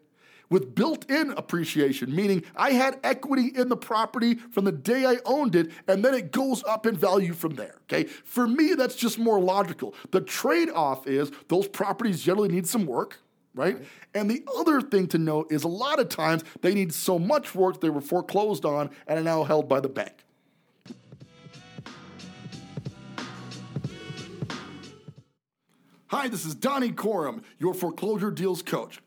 with 0.51 0.75
built 0.75 1.11
in 1.11 1.31
appreciation, 1.33 2.15
meaning 2.15 2.43
I 2.57 2.71
had 2.71 2.99
equity 3.05 3.53
in 3.55 3.69
the 3.69 3.77
property 3.77 4.35
from 4.37 4.65
the 4.65 4.73
day 4.73 5.05
I 5.05 5.19
owned 5.25 5.55
it, 5.55 5.71
and 5.87 6.05
then 6.05 6.15
it 6.15 6.33
goes 6.33 6.65
up 6.65 6.87
in 6.87 6.97
value 6.97 7.33
from 7.33 7.55
there. 7.55 7.77
Okay. 7.85 8.05
For 8.05 8.47
me, 8.47 8.75
that's 8.75 8.95
just 8.95 9.19
more 9.19 9.41
logical. 9.41 9.95
The 10.11 10.21
trade 10.21 10.71
off 10.71 11.07
is 11.07 11.31
those 11.49 11.69
properties 11.69 12.23
generally 12.23 12.49
need 12.49 12.67
some 12.67 12.87
work. 12.87 13.19
Right? 13.55 13.77
right? 13.77 13.87
And 14.15 14.31
the 14.31 14.45
other 14.57 14.81
thing 14.81 15.09
to 15.09 15.19
note 15.19 15.51
is 15.51 15.65
a 15.65 15.69
lot 15.69 15.99
of 15.99 16.09
times 16.09 16.45
they 16.61 16.75
need 16.75 16.93
so 16.93 17.19
much 17.19 17.55
work 17.55 17.81
they 17.81 17.91
were 17.91 18.01
foreclosed 18.01 18.65
on 18.65 18.91
and 19.07 19.19
are 19.19 19.23
now 19.23 19.43
held 19.43 19.69
by 19.69 19.81
the 19.81 19.89
bank. 19.89 20.13
Hi, 26.09 26.29
this 26.29 26.47
is 26.47 26.55
Donny 26.55 26.91
Corum, 26.91 27.43
your 27.59 27.75
foreclosure 27.75 28.31
deals 28.31 28.63
coach. 28.63 29.01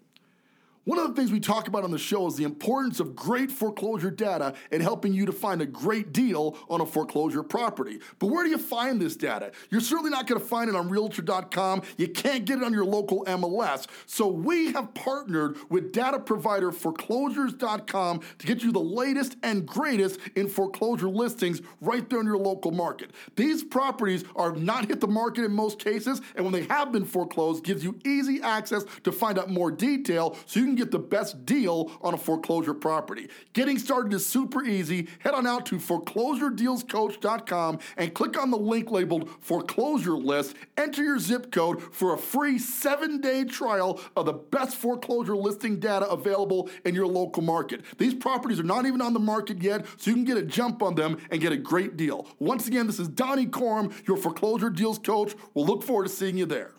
One 0.84 0.98
of 0.98 1.08
the 1.08 1.14
things 1.14 1.32
we 1.32 1.40
talk 1.40 1.68
about 1.68 1.84
on 1.84 1.92
the 1.92 2.00
show 2.00 2.26
is 2.26 2.36
the 2.36 2.44
importance 2.44 3.00
of 3.00 3.16
great 3.16 3.52
foreclosure 3.52 4.10
data 4.10 4.56
in 4.72 4.82
helping 4.82 5.14
you 5.14 5.28
to 5.28 5.32
find 5.32 5.62
a 5.62 5.66
great 5.68 6.12
deal 6.12 6.58
on 6.72 6.82
a 6.82 6.88
foreclosure 6.88 7.44
property. 7.44 8.00
But 8.18 8.28
where 8.28 8.44
do 8.44 8.50
you 8.50 8.58
find 8.58 9.00
this 9.00 9.16
data? 9.16 9.52
You're 9.70 9.80
certainly 9.80 10.10
not 10.10 10.26
going 10.26 10.42
to 10.42 10.48
find 10.48 10.70
it 10.72 10.76
on 10.76 10.90
Realtor.com. 10.90 11.84
You 11.98 12.08
can't 12.08 12.46
get 12.46 12.58
it 12.58 12.64
on 12.64 12.74
your 12.74 12.86
local 12.86 13.24
MLS. 13.26 13.86
So 14.08 14.28
we 14.28 14.72
have 14.72 14.92
partnered 14.96 15.58
with 15.70 15.92
data 15.92 16.18
provider 16.18 16.72
Foreclosures.com 16.72 18.22
to 18.40 18.48
get 18.48 18.64
you 18.64 18.72
the 18.72 18.80
latest 18.80 19.36
and 19.44 19.68
greatest 19.68 20.20
in 20.36 20.48
foreclosure 20.48 21.10
listings 21.10 21.62
right 21.80 22.10
there 22.10 22.22
in 22.22 22.26
your 22.26 22.38
local 22.38 22.72
market. 22.72 23.12
These 23.36 23.64
properties 23.64 24.24
are 24.36 24.56
not 24.56 24.88
hit 24.88 25.00
the 25.00 25.08
market 25.08 25.44
in 25.44 25.52
most 25.52 25.78
cases, 25.78 26.22
and 26.36 26.44
when 26.44 26.54
they 26.54 26.64
have 26.64 26.92
been 26.92 27.06
foreclosed, 27.06 27.64
gives 27.64 27.84
you 27.84 28.00
easy 28.04 28.42
access 28.42 28.84
to 29.04 29.12
find 29.12 29.38
out 29.38 29.48
more 29.48 29.70
detail 29.70 30.36
so 30.48 30.60
you 30.60 30.66
can 30.66 30.71
get 30.76 30.92
the 30.92 31.00
best 31.00 31.46
deal 31.46 31.92
on 32.02 32.14
a 32.14 32.18
foreclosure 32.18 32.74
property. 32.74 33.30
Getting 33.54 33.78
started 33.78 34.14
is 34.14 34.26
super 34.26 34.64
easy. 34.64 35.08
Head 35.20 35.34
on 35.34 35.48
out 35.48 35.66
to 35.68 35.76
foreclosuredealscoach.com 35.76 37.80
and 37.98 38.14
click 38.14 38.42
on 38.42 38.52
the 38.52 38.58
link 38.58 38.92
labeled 38.92 39.30
foreclosure 39.42 40.18
list. 40.18 40.56
Enter 40.78 41.04
your 41.04 41.20
zip 41.20 41.52
code 41.52 41.82
for 41.82 42.14
a 42.14 42.18
free 42.18 42.60
seven 42.60 43.22
day 43.22 43.44
trial 43.44 44.00
of 44.16 44.26
the 44.26 44.34
best 44.34 44.78
foreclosure 44.78 45.36
listing 45.36 45.80
data 45.80 46.10
available 46.10 46.70
in 46.86 46.96
your 46.96 47.08
local 47.08 47.44
market. 47.44 47.82
These 47.98 48.16
properties 48.16 48.60
are 48.60 48.64
not 48.64 48.86
even 48.86 49.02
on 49.02 49.14
the 49.14 49.20
market 49.20 49.62
yet, 49.62 49.86
so 49.98 50.12
you 50.12 50.16
can 50.16 50.26
get 50.26 50.38
a 50.38 50.44
jump 50.44 50.82
on 50.82 50.96
them 50.96 51.18
and 51.30 51.42
get 51.42 51.52
a 51.52 51.58
great 51.58 51.98
deal. 51.98 52.28
Once 52.40 52.68
again, 52.68 52.88
this 52.88 53.00
is 53.00 53.08
Donny 53.08 53.46
Corum, 53.46 53.92
your 54.08 54.18
foreclosure 54.18 54.70
deals 54.70 55.00
coach. 55.00 55.34
We'll 55.54 55.66
look 55.66 55.84
forward 55.84 56.04
to 56.04 56.10
seeing 56.10 56.38
you 56.38 56.46
there. 56.46 56.72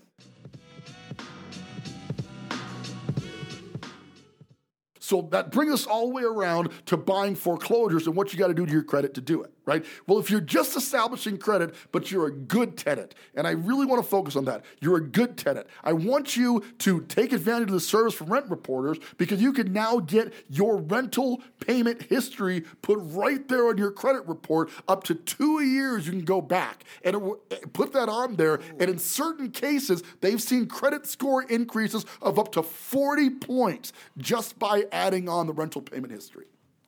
So 5.02 5.22
that 5.32 5.50
brings 5.50 5.72
us 5.72 5.84
all 5.84 6.06
the 6.06 6.14
way 6.14 6.22
around 6.22 6.70
to 6.86 6.96
buying 6.96 7.34
foreclosures 7.34 8.06
and 8.06 8.14
what 8.14 8.32
you 8.32 8.38
got 8.38 8.46
to 8.46 8.54
do 8.54 8.64
to 8.64 8.72
your 8.72 8.84
credit 8.84 9.14
to 9.14 9.20
do 9.20 9.42
it 9.42 9.50
right? 9.64 9.84
Well, 10.06 10.18
if 10.18 10.30
you're 10.30 10.40
just 10.40 10.76
establishing 10.76 11.38
credit, 11.38 11.74
but 11.92 12.10
you're 12.10 12.26
a 12.26 12.32
good 12.32 12.76
tenant, 12.76 13.14
and 13.34 13.46
I 13.46 13.52
really 13.52 13.86
want 13.86 14.02
to 14.02 14.08
focus 14.08 14.36
on 14.36 14.44
that, 14.46 14.64
you're 14.80 14.96
a 14.96 15.04
good 15.04 15.36
tenant. 15.36 15.66
I 15.84 15.92
want 15.92 16.36
you 16.36 16.64
to 16.78 17.00
take 17.02 17.32
advantage 17.32 17.68
of 17.68 17.74
the 17.74 17.80
service 17.80 18.14
from 18.14 18.32
rent 18.32 18.50
reporters 18.50 18.98
because 19.18 19.40
you 19.40 19.52
can 19.52 19.72
now 19.72 20.00
get 20.00 20.32
your 20.48 20.78
rental 20.78 21.42
payment 21.60 22.02
history 22.02 22.62
put 22.82 22.98
right 23.00 23.46
there 23.48 23.68
on 23.68 23.78
your 23.78 23.90
credit 23.90 24.26
report. 24.26 24.70
Up 24.88 25.04
to 25.04 25.14
two 25.14 25.62
years, 25.62 26.06
you 26.06 26.12
can 26.12 26.24
go 26.24 26.40
back 26.40 26.84
and 27.04 27.16
eh, 27.50 27.56
put 27.72 27.92
that 27.92 28.08
on 28.08 28.36
there. 28.36 28.60
And 28.80 28.90
in 28.90 28.98
certain 28.98 29.50
cases, 29.50 30.02
they've 30.20 30.42
seen 30.42 30.66
credit 30.66 31.06
score 31.06 31.42
increases 31.42 32.04
of 32.20 32.38
up 32.38 32.52
to 32.52 32.62
40 32.62 33.30
points 33.30 33.92
just 34.18 34.58
by 34.58 34.84
adding 34.90 35.28
on 35.28 35.46
the 35.46 35.52
rental 35.52 35.82
payment 35.82 36.12
history. 36.12 36.46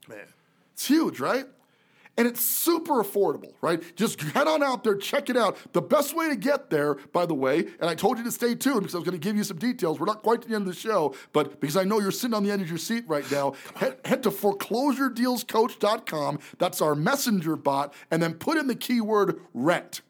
Man. 0.09 0.27
It's 0.75 0.89
huge, 0.89 1.21
right? 1.21 1.47
And 2.17 2.29
it's 2.29 2.45
super 2.45 3.03
affordable, 3.03 3.53
right? 3.61 3.83
Just 3.97 4.21
head 4.21 4.47
on 4.47 4.63
out 4.63 4.85
there, 4.85 4.95
check 4.95 5.29
it 5.31 5.37
out. 5.37 5.57
The 5.73 5.83
best 5.83 6.15
way 6.15 6.29
to 6.29 6.37
get 6.37 6.71
there, 6.71 6.95
by 7.13 7.27
the 7.27 7.35
way, 7.35 7.67
and 7.81 7.91
I 7.91 7.95
told 7.95 8.19
you 8.19 8.25
to 8.25 8.33
stay 8.33 8.55
tuned 8.55 8.81
because 8.81 8.95
I 8.95 8.99
was 8.99 9.05
going 9.05 9.21
to 9.21 9.25
give 9.25 9.37
you 9.37 9.45
some 9.45 9.59
details. 9.59 9.99
We're 9.99 10.07
not 10.07 10.23
quite 10.23 10.41
to 10.43 10.49
the 10.49 10.55
end 10.55 10.63
of 10.63 10.75
the 10.75 10.79
show, 10.79 11.15
but 11.33 11.61
because 11.61 11.77
I 11.77 11.85
know 11.85 12.01
you're 12.01 12.11
sitting 12.11 12.35
on 12.35 12.43
the 12.45 12.51
edge 12.51 12.63
of 12.63 12.69
your 12.69 12.79
seat 12.79 13.05
right 13.09 13.31
now, 13.31 13.53
head, 13.75 13.99
head 14.05 14.23
to 14.25 14.31
foreclosuredealscoach.com. 14.31 16.39
That's 16.59 16.81
our 16.81 16.95
messenger 16.95 17.57
bot, 17.57 17.93
and 18.11 18.23
then 18.23 18.35
put 18.35 18.59
in 18.59 18.69
the 18.69 18.77
keyword 18.77 19.41
rent 19.53 20.03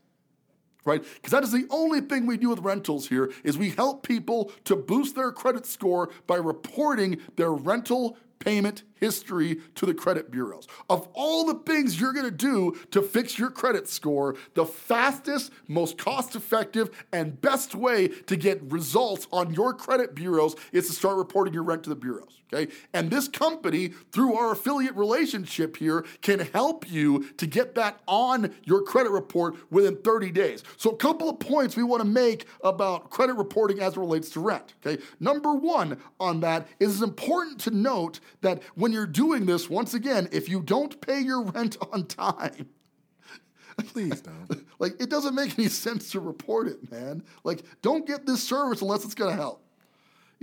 right? 0.86 1.02
Because 1.14 1.30
that 1.30 1.42
is 1.42 1.50
the 1.50 1.66
only 1.70 2.02
thing 2.02 2.26
we 2.26 2.36
do 2.36 2.50
with 2.50 2.58
rentals 2.58 3.08
here 3.08 3.32
is 3.42 3.56
we 3.56 3.70
help 3.70 4.06
people 4.06 4.52
to 4.64 4.76
boost 4.76 5.14
their 5.14 5.32
credit 5.32 5.64
score 5.64 6.10
by 6.26 6.36
reporting 6.36 7.22
their 7.36 7.52
rental 7.52 8.18
payment 8.38 8.82
history 9.00 9.60
to 9.74 9.86
the 9.86 9.94
credit 9.94 10.30
bureaus. 10.30 10.66
Of 10.88 11.08
all 11.14 11.44
the 11.46 11.54
things 11.54 12.00
you're 12.00 12.12
going 12.12 12.24
to 12.24 12.30
do 12.30 12.76
to 12.90 13.02
fix 13.02 13.38
your 13.38 13.50
credit 13.50 13.88
score, 13.88 14.36
the 14.54 14.66
fastest, 14.66 15.52
most 15.68 15.98
cost 15.98 16.36
effective, 16.36 16.90
and 17.12 17.40
best 17.40 17.74
way 17.74 18.08
to 18.08 18.36
get 18.36 18.62
results 18.62 19.26
on 19.32 19.52
your 19.52 19.74
credit 19.74 20.14
bureaus 20.14 20.54
is 20.72 20.86
to 20.88 20.92
start 20.92 21.16
reporting 21.16 21.54
your 21.54 21.62
rent 21.62 21.82
to 21.84 21.90
the 21.90 21.96
bureaus. 21.96 22.40
Okay? 22.52 22.72
And 22.92 23.10
this 23.10 23.28
company, 23.28 23.88
through 24.12 24.34
our 24.34 24.52
affiliate 24.52 24.94
relationship 24.94 25.76
here, 25.76 26.04
can 26.22 26.40
help 26.40 26.90
you 26.90 27.30
to 27.34 27.46
get 27.46 27.74
that 27.74 28.00
on 28.06 28.54
your 28.64 28.82
credit 28.82 29.10
report 29.10 29.56
within 29.70 29.96
30 29.96 30.30
days. 30.30 30.62
So, 30.76 30.90
a 30.90 30.96
couple 30.96 31.28
of 31.28 31.38
points 31.38 31.76
we 31.76 31.82
want 31.82 32.02
to 32.02 32.08
make 32.08 32.46
about 32.62 33.10
credit 33.10 33.34
reporting 33.34 33.80
as 33.80 33.96
it 33.96 34.00
relates 34.00 34.30
to 34.30 34.40
rent. 34.40 34.74
Okay? 34.84 35.02
Number 35.20 35.54
one 35.54 36.00
on 36.20 36.40
that 36.40 36.68
is 36.78 36.94
it's 36.94 37.02
important 37.02 37.60
to 37.60 37.70
note 37.70 38.20
that 38.42 38.62
when 38.74 38.83
you're 38.92 39.06
doing 39.06 39.46
this, 39.46 39.68
once 39.70 39.94
again, 39.94 40.28
if 40.32 40.48
you 40.48 40.60
don't 40.60 41.00
pay 41.00 41.20
your 41.20 41.42
rent 41.42 41.76
on 41.92 42.06
time, 42.06 42.68
Please 43.88 44.20
don't. 44.20 44.66
like, 44.78 45.00
it 45.00 45.10
doesn't 45.10 45.34
make 45.34 45.58
any 45.58 45.68
sense 45.86 46.12
to 46.12 46.20
report 46.20 46.68
it, 46.68 46.90
man. 46.92 47.24
Like, 47.42 47.64
don't 47.82 48.06
get 48.06 48.26
this 48.26 48.42
service 48.42 48.82
unless 48.82 49.04
it's 49.04 49.14
going 49.14 49.30
to 49.30 49.36
help. 49.36 49.63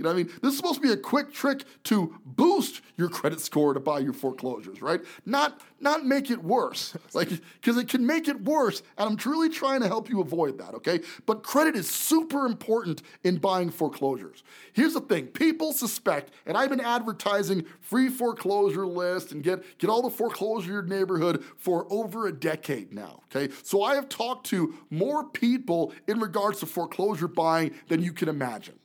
You 0.02 0.08
know 0.08 0.14
what 0.14 0.20
I 0.20 0.24
mean? 0.24 0.32
This 0.42 0.50
is 0.50 0.56
supposed 0.56 0.74
to 0.74 0.80
be 0.80 0.92
a 0.92 0.96
quick 0.96 1.32
trick 1.32 1.62
to 1.84 2.18
boost 2.26 2.80
your 2.96 3.08
credit 3.08 3.40
score 3.40 3.72
to 3.72 3.78
buy 3.78 4.00
your 4.00 4.12
foreclosures, 4.12 4.82
right? 4.82 5.00
Not 5.24 5.60
not 5.78 6.04
make 6.04 6.28
it 6.28 6.42
worse. 6.42 6.96
Like 7.14 7.28
because 7.60 7.76
it 7.76 7.88
can 7.88 8.06
make 8.06 8.26
it 8.26 8.42
worse, 8.42 8.82
and 8.96 9.08
I'm 9.08 9.16
truly 9.16 9.50
trying 9.50 9.80
to 9.82 9.86
help 9.86 10.08
you 10.08 10.20
avoid 10.22 10.58
that, 10.58 10.74
okay? 10.74 11.00
But 11.26 11.42
credit 11.42 11.76
is 11.76 11.88
super 11.88 12.46
important 12.46 13.02
in 13.22 13.36
buying 13.36 13.70
foreclosures. 13.70 14.42
Here's 14.72 14.94
the 14.94 15.00
thing, 15.00 15.26
people 15.26 15.72
suspect, 15.72 16.32
and 16.46 16.56
I've 16.56 16.70
been 16.70 16.80
advertising 16.80 17.66
free 17.80 18.08
foreclosure 18.08 18.86
list 18.86 19.32
and 19.32 19.42
get 19.42 19.78
get 19.78 19.90
all 19.90 20.02
the 20.02 20.10
foreclosure 20.10 20.68
in 20.68 20.72
your 20.72 20.82
neighborhood 20.82 21.44
for 21.58 21.86
over 21.90 22.26
a 22.26 22.32
decade 22.32 22.92
now, 22.92 23.20
okay? 23.26 23.52
So 23.62 23.82
I 23.82 23.94
have 23.94 24.08
talked 24.08 24.46
to 24.46 24.74
more 24.90 25.24
people 25.28 25.92
in 26.08 26.18
regards 26.18 26.60
to 26.60 26.66
foreclosure 26.66 27.28
buying 27.28 27.72
than 27.88 28.02
you 28.02 28.12
can 28.12 28.28
imagine. 28.28 28.78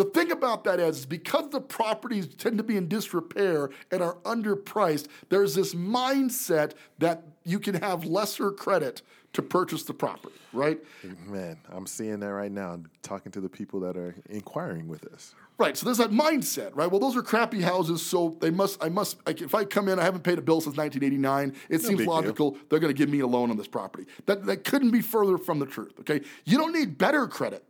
The 0.00 0.08
thing 0.08 0.32
about 0.32 0.64
that 0.64 0.80
is, 0.80 1.04
because 1.04 1.50
the 1.50 1.60
properties 1.60 2.26
tend 2.34 2.56
to 2.56 2.64
be 2.64 2.78
in 2.78 2.88
disrepair 2.88 3.68
and 3.90 4.00
are 4.02 4.14
underpriced, 4.24 5.08
there's 5.28 5.54
this 5.54 5.74
mindset 5.74 6.72
that 6.98 7.24
you 7.44 7.58
can 7.58 7.74
have 7.74 8.06
lesser 8.06 8.50
credit 8.50 9.02
to 9.34 9.42
purchase 9.42 9.82
the 9.82 9.92
property, 9.92 10.34
right? 10.54 10.78
Man, 11.26 11.58
I'm 11.68 11.86
seeing 11.86 12.18
that 12.20 12.32
right 12.32 12.50
now, 12.50 12.80
talking 13.02 13.30
to 13.32 13.42
the 13.42 13.48
people 13.50 13.78
that 13.80 13.98
are 13.98 14.16
inquiring 14.30 14.88
with 14.88 15.04
us. 15.12 15.34
Right. 15.58 15.76
So 15.76 15.84
there's 15.84 15.98
that 15.98 16.10
mindset, 16.10 16.70
right? 16.74 16.90
Well, 16.90 17.00
those 17.00 17.14
are 17.14 17.22
crappy 17.22 17.60
houses, 17.60 18.00
so 18.00 18.38
they 18.40 18.48
must. 18.48 18.82
I 18.82 18.88
must. 18.88 19.18
Like, 19.26 19.42
if 19.42 19.54
I 19.54 19.66
come 19.66 19.88
in, 19.88 19.98
I 19.98 20.04
haven't 20.04 20.22
paid 20.22 20.38
a 20.38 20.42
bill 20.42 20.62
since 20.62 20.78
1989. 20.78 21.54
It 21.68 21.82
seems 21.82 21.98
big 21.98 21.98
deal. 21.98 22.14
logical 22.14 22.56
they're 22.70 22.78
going 22.78 22.92
to 22.92 22.96
give 22.96 23.10
me 23.10 23.20
a 23.20 23.26
loan 23.26 23.50
on 23.50 23.58
this 23.58 23.68
property. 23.68 24.06
That 24.24 24.46
that 24.46 24.64
couldn't 24.64 24.90
be 24.90 25.02
further 25.02 25.36
from 25.36 25.58
the 25.58 25.66
truth. 25.66 25.92
Okay. 26.00 26.22
You 26.46 26.56
don't 26.56 26.72
need 26.72 26.96
better 26.96 27.26
credit 27.26 27.62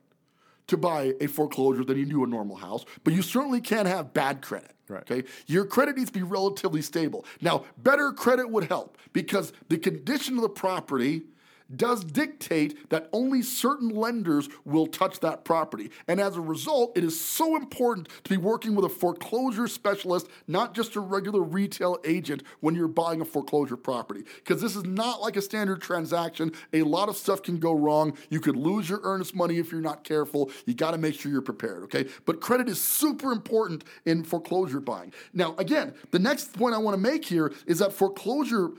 to 0.71 0.77
buy 0.77 1.15
a 1.21 1.27
foreclosure 1.27 1.85
than 1.85 1.99
you 1.99 2.07
do 2.07 2.25
a 2.25 2.27
normal 2.27 2.57
house, 2.57 2.85
but 3.05 3.13
you 3.13 3.23
certainly 3.23 3.61
can't 3.61 3.87
have 3.87 4.15
bad 4.15 4.43
credit. 4.43 4.73
Right. 4.89 5.03
Okay. 5.03 5.29
Your 5.47 5.65
credit 5.65 5.97
needs 5.97 6.11
to 6.11 6.19
be 6.19 6.25
relatively 6.25 6.83
stable. 6.83 7.25
Now, 7.41 7.65
better 7.79 8.11
credit 8.13 8.51
would 8.51 8.65
help 8.65 8.99
because 9.13 9.53
the 9.69 9.79
condition 9.79 10.35
of 10.37 10.43
the 10.43 10.49
property 10.49 11.23
does 11.77 12.05
dictate 12.05 12.91
that 12.91 13.09
only 13.13 13.43
certain 13.43 13.89
lenders 13.89 14.49
will 14.65 14.87
touch 14.87 15.21
that 15.21 15.45
property. 15.45 15.91
And 16.09 16.21
as 16.21 16.37
a 16.37 16.41
result, 16.41 16.97
it 16.97 17.05
is 17.05 17.21
so 17.21 17.57
important 17.57 18.09
to 18.25 18.31
be 18.31 18.37
working 18.37 18.75
with 18.75 18.85
a 18.85 18.89
foreclosure 18.89 19.69
specialist, 19.69 20.29
not 20.47 20.75
just 20.75 20.97
a 20.97 21.01
regular 21.01 21.41
retail 21.41 21.99
agent 22.05 22.43
when 22.61 22.75
you're 22.75 22.89
buying 22.89 23.21
a 23.21 23.25
foreclosure 23.25 23.77
property. 23.77 24.25
Because 24.37 24.61
this 24.61 24.77
is 24.77 24.85
not 24.85 25.21
like 25.21 25.37
a 25.37 25.43
standard 25.43 25.81
transaction. 25.81 26.53
A 26.73 26.83
lot 26.83 27.09
of 27.09 27.17
stuff 27.17 27.43
can 27.43 27.59
go 27.59 27.73
wrong. 27.73 28.17
You 28.29 28.41
could 28.41 28.57
lose 28.57 28.89
your 28.89 29.01
earnest 29.03 29.35
money 29.35 29.59
if 29.59 29.71
you're 29.73 29.81
not 29.81 30.05
careful. 30.05 30.51
You 30.67 30.75
got 30.75 30.93
to 30.93 30.99
make 30.99 31.15
sure 31.15 31.31
you're 31.31 31.43
prepared, 31.43 31.85
okay? 31.85 32.07
But 32.27 32.41
credit 32.41 32.69
is 32.69 32.81
super 32.81 33.33
important 33.33 33.85
in 34.05 34.25
foreclosure 34.25 34.81
buying. 34.81 35.13
Now, 35.33 35.55
again, 35.59 35.95
the 36.11 36.19
next 36.19 36.53
point 36.53 36.75
I 36.75 36.79
want 36.79 36.95
to 36.95 37.01
make 37.01 37.25
here 37.25 37.53
is 37.67 37.79
that 37.79 37.93
foreclosure 37.93 38.71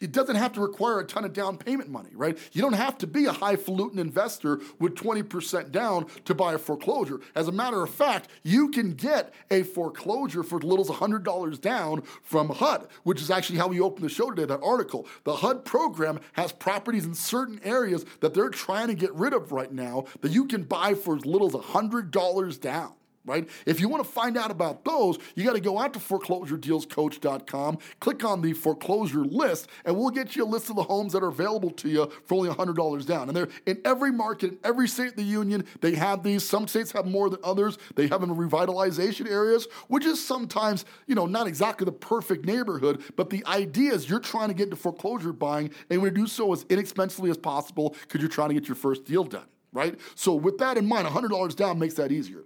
it 0.00 0.12
doesn't 0.12 0.36
have 0.36 0.52
to 0.54 0.60
require 0.60 1.00
a 1.00 1.04
ton 1.04 1.24
of 1.24 1.32
down 1.32 1.56
payment 1.58 1.90
money, 1.90 2.10
right? 2.14 2.38
You 2.52 2.62
don't 2.62 2.74
have 2.74 2.98
to 2.98 3.06
be 3.06 3.26
a 3.26 3.32
highfalutin 3.32 3.98
investor 3.98 4.60
with 4.78 4.94
20% 4.94 5.70
down 5.70 6.06
to 6.24 6.34
buy 6.34 6.54
a 6.54 6.58
foreclosure. 6.58 7.20
As 7.34 7.48
a 7.48 7.52
matter 7.52 7.82
of 7.82 7.90
fact, 7.90 8.28
you 8.42 8.68
can 8.70 8.94
get 8.94 9.32
a 9.50 9.62
foreclosure 9.62 10.42
for 10.42 10.58
as 10.58 10.64
little 10.64 10.84
as 10.84 10.90
$100 10.90 11.60
down 11.60 12.02
from 12.22 12.48
HUD, 12.48 12.88
which 13.04 13.20
is 13.20 13.30
actually 13.30 13.58
how 13.58 13.68
we 13.68 13.80
opened 13.80 14.04
the 14.04 14.08
show 14.08 14.30
today, 14.30 14.44
that 14.44 14.60
article. 14.62 15.06
The 15.24 15.36
HUD 15.36 15.64
program 15.64 16.20
has 16.32 16.52
properties 16.52 17.04
in 17.04 17.14
certain 17.14 17.60
areas 17.64 18.04
that 18.20 18.34
they're 18.34 18.50
trying 18.50 18.88
to 18.88 18.94
get 18.94 19.12
rid 19.14 19.32
of 19.32 19.52
right 19.52 19.72
now 19.72 20.04
that 20.20 20.32
you 20.32 20.46
can 20.46 20.64
buy 20.64 20.94
for 20.94 21.16
as 21.16 21.26
little 21.26 21.48
as 21.48 21.54
$100 21.54 22.60
down 22.60 22.94
right? 23.26 23.48
If 23.66 23.80
you 23.80 23.88
want 23.88 24.04
to 24.04 24.10
find 24.10 24.38
out 24.38 24.50
about 24.50 24.84
those, 24.84 25.18
you 25.34 25.44
got 25.44 25.54
to 25.54 25.60
go 25.60 25.78
out 25.78 25.92
to 25.94 25.98
foreclosuredealscoach.com, 25.98 27.78
click 28.00 28.24
on 28.24 28.40
the 28.40 28.52
foreclosure 28.52 29.24
list, 29.24 29.68
and 29.84 29.96
we'll 29.96 30.10
get 30.10 30.36
you 30.36 30.44
a 30.44 30.46
list 30.46 30.70
of 30.70 30.76
the 30.76 30.84
homes 30.84 31.12
that 31.12 31.22
are 31.22 31.28
available 31.28 31.70
to 31.70 31.88
you 31.88 32.10
for 32.24 32.36
only 32.36 32.48
$100 32.48 33.06
down. 33.06 33.28
And 33.28 33.36
they're 33.36 33.48
in 33.66 33.80
every 33.84 34.12
market, 34.12 34.52
in 34.52 34.58
every 34.64 34.88
state 34.88 35.08
of 35.08 35.16
the 35.16 35.22
union, 35.22 35.64
they 35.80 35.94
have 35.94 36.22
these. 36.22 36.48
Some 36.48 36.68
states 36.68 36.92
have 36.92 37.06
more 37.06 37.28
than 37.28 37.40
others. 37.44 37.78
They 37.94 38.06
have 38.06 38.20
them 38.20 38.30
in 38.30 38.36
revitalization 38.36 39.30
areas, 39.30 39.66
which 39.88 40.06
is 40.06 40.24
sometimes, 40.24 40.84
you 41.06 41.14
know, 41.14 41.26
not 41.26 41.46
exactly 41.46 41.84
the 41.84 41.92
perfect 41.92 42.46
neighborhood, 42.46 43.02
but 43.16 43.30
the 43.30 43.44
idea 43.46 43.92
is 43.92 44.08
you're 44.08 44.20
trying 44.20 44.48
to 44.48 44.54
get 44.54 44.64
into 44.64 44.76
foreclosure 44.76 45.32
buying, 45.32 45.70
and 45.90 46.00
you 46.00 46.08
to 46.08 46.14
do 46.14 46.26
so 46.26 46.52
as 46.52 46.64
inexpensively 46.68 47.30
as 47.30 47.36
possible 47.36 47.96
because 48.02 48.20
you're 48.20 48.30
trying 48.30 48.48
to 48.48 48.54
get 48.54 48.68
your 48.68 48.74
first 48.76 49.04
deal 49.04 49.24
done, 49.24 49.46
right? 49.72 49.98
So 50.14 50.34
with 50.34 50.58
that 50.58 50.76
in 50.78 50.86
mind, 50.86 51.06
$100 51.06 51.56
down 51.56 51.78
makes 51.78 51.94
that 51.94 52.12
easier. 52.12 52.44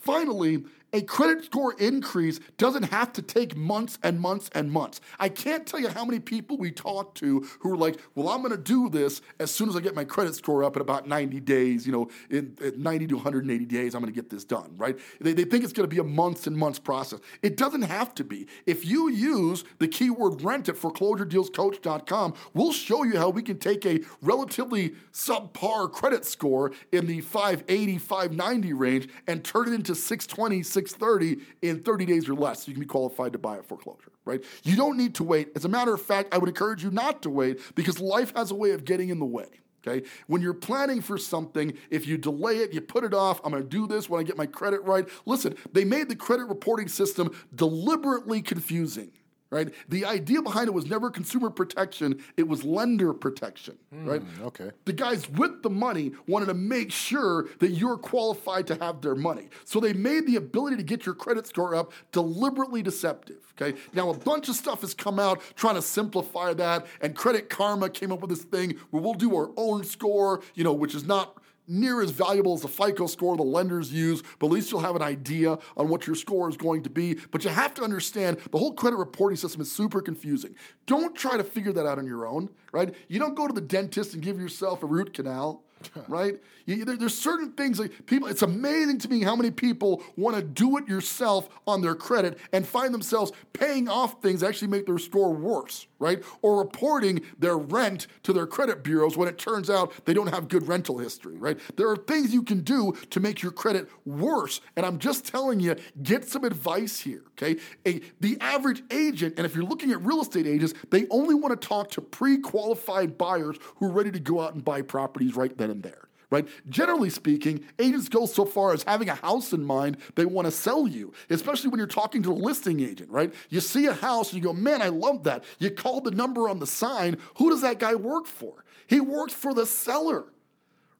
Finally, 0.00 0.64
a 0.92 1.02
credit 1.02 1.44
score 1.44 1.74
increase 1.74 2.40
doesn't 2.58 2.84
have 2.84 3.12
to 3.14 3.22
take 3.22 3.56
months 3.56 3.98
and 4.02 4.20
months 4.20 4.50
and 4.54 4.72
months. 4.72 5.00
I 5.18 5.28
can't 5.28 5.66
tell 5.66 5.80
you 5.80 5.88
how 5.88 6.04
many 6.04 6.20
people 6.20 6.56
we 6.56 6.72
talk 6.72 7.14
to 7.16 7.46
who 7.60 7.72
are 7.72 7.76
like, 7.76 8.00
well, 8.14 8.28
I'm 8.28 8.42
going 8.42 8.50
to 8.50 8.56
do 8.56 8.88
this 8.88 9.22
as 9.38 9.50
soon 9.50 9.68
as 9.68 9.76
I 9.76 9.80
get 9.80 9.94
my 9.94 10.04
credit 10.04 10.34
score 10.34 10.64
up 10.64 10.76
in 10.76 10.82
about 10.82 11.06
90 11.06 11.40
days, 11.40 11.86
you 11.86 11.92
know, 11.92 12.08
in, 12.28 12.56
in 12.60 12.82
90 12.82 13.06
to 13.08 13.14
180 13.16 13.64
days, 13.66 13.94
I'm 13.94 14.00
going 14.00 14.12
to 14.12 14.20
get 14.20 14.30
this 14.30 14.44
done, 14.44 14.74
right? 14.76 14.98
They, 15.20 15.32
they 15.32 15.44
think 15.44 15.64
it's 15.64 15.72
going 15.72 15.88
to 15.88 15.94
be 15.94 16.00
a 16.00 16.04
months 16.04 16.46
and 16.46 16.56
months 16.56 16.78
process. 16.78 17.20
It 17.42 17.56
doesn't 17.56 17.82
have 17.82 18.14
to 18.16 18.24
be. 18.24 18.46
If 18.66 18.84
you 18.84 19.10
use 19.10 19.64
the 19.78 19.88
keyword 19.88 20.42
rent 20.42 20.68
at 20.68 20.74
foreclosuredealscoach.com, 20.76 22.34
we'll 22.54 22.72
show 22.72 23.04
you 23.04 23.16
how 23.16 23.30
we 23.30 23.42
can 23.42 23.58
take 23.58 23.86
a 23.86 24.00
relatively 24.22 24.94
subpar 25.12 25.90
credit 25.92 26.24
score 26.24 26.72
in 26.92 27.06
the 27.06 27.20
580, 27.20 27.98
590 27.98 28.72
range 28.72 29.08
and 29.26 29.44
turn 29.44 29.68
it 29.68 29.74
into 29.74 29.94
620, 29.94 30.62
630 30.88 31.42
in 31.62 31.82
30 31.82 32.06
days 32.06 32.28
or 32.28 32.34
less. 32.34 32.64
So 32.64 32.68
you 32.68 32.74
can 32.74 32.80
be 32.80 32.86
qualified 32.86 33.32
to 33.32 33.38
buy 33.38 33.56
a 33.56 33.62
foreclosure, 33.62 34.12
right? 34.24 34.42
You 34.62 34.76
don't 34.76 34.96
need 34.96 35.14
to 35.16 35.24
wait. 35.24 35.48
As 35.54 35.64
a 35.64 35.68
matter 35.68 35.92
of 35.92 36.00
fact, 36.00 36.34
I 36.34 36.38
would 36.38 36.48
encourage 36.48 36.82
you 36.82 36.90
not 36.90 37.22
to 37.22 37.30
wait 37.30 37.60
because 37.74 38.00
life 38.00 38.32
has 38.36 38.50
a 38.50 38.54
way 38.54 38.70
of 38.70 38.84
getting 38.84 39.08
in 39.08 39.18
the 39.18 39.26
way. 39.26 39.46
Okay. 39.86 40.06
When 40.26 40.42
you're 40.42 40.52
planning 40.52 41.00
for 41.00 41.16
something, 41.16 41.72
if 41.88 42.06
you 42.06 42.18
delay 42.18 42.58
it, 42.58 42.74
you 42.74 42.82
put 42.82 43.02
it 43.02 43.14
off, 43.14 43.40
I'm 43.44 43.52
to 43.52 43.62
do 43.62 43.86
this 43.86 44.10
when 44.10 44.20
I 44.20 44.24
get 44.24 44.36
my 44.36 44.44
credit 44.44 44.82
right. 44.82 45.08
Listen, 45.24 45.54
they 45.72 45.84
made 45.84 46.10
the 46.10 46.16
credit 46.16 46.44
reporting 46.44 46.86
system 46.86 47.30
deliberately 47.54 48.42
confusing 48.42 49.10
right? 49.50 49.72
The 49.88 50.04
idea 50.04 50.42
behind 50.42 50.68
it 50.68 50.72
was 50.72 50.86
never 50.86 51.10
consumer 51.10 51.50
protection, 51.50 52.22
it 52.36 52.46
was 52.46 52.64
lender 52.64 53.12
protection, 53.12 53.76
hmm, 53.92 54.08
right? 54.08 54.22
okay. 54.42 54.70
The 54.84 54.92
guys 54.92 55.28
with 55.28 55.62
the 55.62 55.70
money 55.70 56.12
wanted 56.26 56.46
to 56.46 56.54
make 56.54 56.92
sure 56.92 57.48
that 57.58 57.70
you're 57.70 57.98
qualified 57.98 58.66
to 58.68 58.76
have 58.76 59.00
their 59.00 59.14
money. 59.14 59.48
So 59.64 59.80
they 59.80 59.92
made 59.92 60.26
the 60.26 60.36
ability 60.36 60.76
to 60.76 60.82
get 60.82 61.04
your 61.04 61.14
credit 61.14 61.46
score 61.46 61.74
up 61.74 61.92
deliberately 62.12 62.82
deceptive, 62.82 63.52
okay? 63.60 63.78
Now, 63.92 64.10
a 64.10 64.16
bunch 64.16 64.48
of 64.48 64.54
stuff 64.54 64.82
has 64.82 64.94
come 64.94 65.18
out 65.18 65.40
trying 65.56 65.74
to 65.74 65.82
simplify 65.82 66.54
that, 66.54 66.86
and 67.00 67.14
Credit 67.14 67.48
Karma 67.50 67.90
came 67.90 68.12
up 68.12 68.20
with 68.20 68.30
this 68.30 68.42
thing 68.42 68.76
where 68.90 69.02
we'll 69.02 69.14
do 69.14 69.34
our 69.36 69.50
own 69.56 69.84
score, 69.84 70.42
you 70.54 70.64
know, 70.64 70.72
which 70.72 70.94
is 70.94 71.04
not 71.04 71.39
near 71.70 72.02
as 72.02 72.10
valuable 72.10 72.54
as 72.54 72.62
the 72.62 72.68
FICO 72.68 73.06
score 73.06 73.36
the 73.36 73.42
lenders 73.42 73.92
use, 73.92 74.22
but 74.38 74.46
at 74.46 74.52
least 74.52 74.70
you'll 74.70 74.80
have 74.80 74.96
an 74.96 75.02
idea 75.02 75.58
on 75.76 75.88
what 75.88 76.06
your 76.06 76.16
score 76.16 76.48
is 76.48 76.56
going 76.56 76.82
to 76.82 76.90
be. 76.90 77.14
But 77.30 77.44
you 77.44 77.50
have 77.50 77.74
to 77.74 77.82
understand 77.82 78.38
the 78.50 78.58
whole 78.58 78.72
credit 78.74 78.96
reporting 78.96 79.36
system 79.36 79.60
is 79.60 79.70
super 79.70 80.02
confusing. 80.02 80.56
Don't 80.86 81.14
try 81.14 81.36
to 81.36 81.44
figure 81.44 81.72
that 81.72 81.86
out 81.86 81.98
on 81.98 82.06
your 82.06 82.26
own, 82.26 82.50
right? 82.72 82.94
You 83.08 83.18
don't 83.18 83.34
go 83.34 83.46
to 83.46 83.54
the 83.54 83.60
dentist 83.60 84.14
and 84.14 84.22
give 84.22 84.38
yourself 84.40 84.82
a 84.82 84.86
root 84.86 85.14
canal. 85.14 85.62
right? 86.08 86.38
You, 86.66 86.84
there, 86.84 86.96
there's 86.96 87.16
certain 87.16 87.52
things 87.52 87.78
like 87.78 88.06
people. 88.06 88.28
It's 88.28 88.42
amazing 88.42 88.98
to 88.98 89.08
me 89.08 89.22
how 89.22 89.34
many 89.34 89.50
people 89.50 90.02
want 90.16 90.36
to 90.36 90.42
do 90.42 90.76
it 90.76 90.88
yourself 90.88 91.48
on 91.66 91.80
their 91.80 91.94
credit 91.94 92.38
and 92.52 92.66
find 92.66 92.92
themselves 92.92 93.32
paying 93.52 93.88
off 93.88 94.20
things 94.20 94.40
that 94.40 94.48
actually 94.48 94.68
make 94.68 94.86
their 94.86 94.98
score 94.98 95.32
worse, 95.32 95.86
right? 96.00 96.24
Or 96.42 96.58
reporting 96.58 97.20
their 97.38 97.56
rent 97.56 98.08
to 98.24 98.32
their 98.32 98.46
credit 98.46 98.82
bureaus 98.82 99.16
when 99.16 99.28
it 99.28 99.38
turns 99.38 99.70
out 99.70 99.92
they 100.06 100.14
don't 100.14 100.28
have 100.28 100.48
good 100.48 100.66
rental 100.66 100.98
history, 100.98 101.36
right? 101.36 101.60
There 101.76 101.88
are 101.88 101.96
things 101.96 102.34
you 102.34 102.42
can 102.42 102.62
do 102.62 102.96
to 103.10 103.20
make 103.20 103.42
your 103.42 103.52
credit 103.52 103.88
worse, 104.04 104.60
and 104.76 104.84
I'm 104.84 104.98
just 104.98 105.24
telling 105.26 105.60
you, 105.60 105.76
get 106.02 106.28
some 106.28 106.44
advice 106.44 106.98
here, 106.98 107.22
okay? 107.32 107.60
A, 107.86 108.00
the 108.18 108.36
average 108.40 108.82
agent, 108.90 109.34
and 109.36 109.46
if 109.46 109.54
you're 109.54 109.64
looking 109.64 109.92
at 109.92 110.04
real 110.04 110.20
estate 110.20 110.46
agents, 110.46 110.74
they 110.90 111.06
only 111.10 111.34
want 111.34 111.60
to 111.60 111.68
talk 111.68 111.90
to 111.90 112.00
pre-qualified 112.00 113.16
buyers 113.16 113.56
who 113.76 113.86
are 113.86 113.92
ready 113.92 114.10
to 114.10 114.20
go 114.20 114.40
out 114.40 114.54
and 114.54 114.64
buy 114.64 114.82
properties 114.82 115.36
right 115.36 115.56
then 115.56 115.70
and 115.70 115.82
there 115.82 116.09
right? 116.30 116.46
Generally 116.68 117.10
speaking, 117.10 117.64
agents 117.78 118.08
go 118.08 118.26
so 118.26 118.44
far 118.44 118.72
as 118.72 118.84
having 118.84 119.08
a 119.08 119.14
house 119.14 119.52
in 119.52 119.64
mind 119.64 119.96
they 120.14 120.24
want 120.24 120.46
to 120.46 120.52
sell 120.52 120.86
you, 120.86 121.12
especially 121.28 121.70
when 121.70 121.78
you're 121.78 121.86
talking 121.86 122.22
to 122.22 122.32
a 122.32 122.34
listing 122.34 122.80
agent, 122.80 123.10
right? 123.10 123.34
You 123.48 123.60
see 123.60 123.86
a 123.86 123.92
house 123.92 124.32
and 124.32 124.42
you 124.42 124.48
go, 124.48 124.52
man, 124.52 124.80
I 124.80 124.88
love 124.88 125.24
that. 125.24 125.44
You 125.58 125.70
call 125.70 126.00
the 126.00 126.12
number 126.12 126.48
on 126.48 126.60
the 126.60 126.66
sign. 126.66 127.18
Who 127.36 127.50
does 127.50 127.62
that 127.62 127.78
guy 127.78 127.94
work 127.94 128.26
for? 128.26 128.64
He 128.86 129.00
works 129.00 129.32
for 129.32 129.54
the 129.54 129.66
seller, 129.66 130.26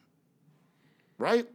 Right? 1.17 1.47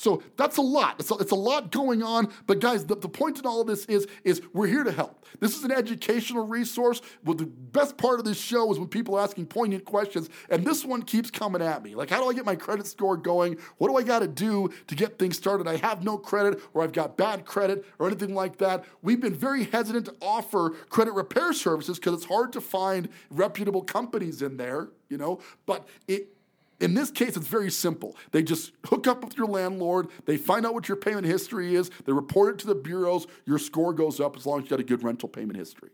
So 0.00 0.22
that's 0.38 0.56
a 0.56 0.62
lot. 0.62 0.96
It's 0.98 1.10
a, 1.10 1.14
it's 1.16 1.30
a 1.30 1.36
lot 1.36 1.70
going 1.70 2.02
on. 2.02 2.32
But 2.46 2.58
guys, 2.58 2.86
the, 2.86 2.96
the 2.96 3.08
point 3.08 3.38
in 3.38 3.44
all 3.44 3.60
of 3.60 3.66
this 3.66 3.84
is, 3.84 4.06
is 4.24 4.40
we're 4.54 4.66
here 4.66 4.82
to 4.82 4.90
help. 4.90 5.26
This 5.40 5.54
is 5.54 5.62
an 5.62 5.70
educational 5.70 6.46
resource. 6.46 7.02
Well, 7.22 7.36
the 7.36 7.44
best 7.44 7.98
part 7.98 8.18
of 8.18 8.24
this 8.24 8.40
show 8.40 8.72
is 8.72 8.78
when 8.78 8.88
people 8.88 9.16
are 9.16 9.20
asking 9.20 9.46
poignant 9.46 9.84
questions. 9.84 10.30
And 10.48 10.66
this 10.66 10.86
one 10.86 11.02
keeps 11.02 11.30
coming 11.30 11.60
at 11.60 11.82
me. 11.82 11.94
Like, 11.94 12.08
how 12.08 12.22
do 12.22 12.30
I 12.30 12.32
get 12.32 12.46
my 12.46 12.56
credit 12.56 12.86
score 12.86 13.14
going? 13.14 13.58
What 13.76 13.88
do 13.88 13.96
I 13.96 14.02
got 14.02 14.20
to 14.20 14.28
do 14.28 14.70
to 14.86 14.94
get 14.94 15.18
things 15.18 15.36
started? 15.36 15.68
I 15.68 15.76
have 15.76 16.02
no 16.02 16.16
credit 16.16 16.62
or 16.72 16.82
I've 16.82 16.92
got 16.92 17.18
bad 17.18 17.44
credit 17.44 17.84
or 17.98 18.06
anything 18.06 18.34
like 18.34 18.56
that. 18.56 18.86
We've 19.02 19.20
been 19.20 19.34
very 19.34 19.64
hesitant 19.64 20.06
to 20.06 20.14
offer 20.22 20.70
credit 20.88 21.12
repair 21.12 21.52
services 21.52 21.98
because 21.98 22.14
it's 22.14 22.24
hard 22.24 22.54
to 22.54 22.62
find 22.62 23.10
reputable 23.28 23.82
companies 23.82 24.40
in 24.40 24.56
there, 24.56 24.88
you 25.10 25.18
know, 25.18 25.40
but 25.66 25.86
it 26.08 26.39
in 26.80 26.94
this 26.94 27.10
case, 27.10 27.36
it's 27.36 27.46
very 27.46 27.70
simple. 27.70 28.16
They 28.32 28.42
just 28.42 28.72
hook 28.86 29.06
up 29.06 29.22
with 29.22 29.36
your 29.36 29.46
landlord, 29.46 30.08
they 30.24 30.36
find 30.36 30.64
out 30.64 30.74
what 30.74 30.88
your 30.88 30.96
payment 30.96 31.26
history 31.26 31.74
is, 31.74 31.90
they 32.06 32.12
report 32.12 32.54
it 32.54 32.58
to 32.60 32.66
the 32.66 32.74
bureaus, 32.74 33.26
your 33.44 33.58
score 33.58 33.92
goes 33.92 34.18
up 34.18 34.36
as 34.36 34.46
long 34.46 34.58
as 34.58 34.64
you 34.64 34.70
got 34.70 34.80
a 34.80 34.84
good 34.84 35.02
rental 35.02 35.28
payment 35.28 35.58
history. 35.58 35.90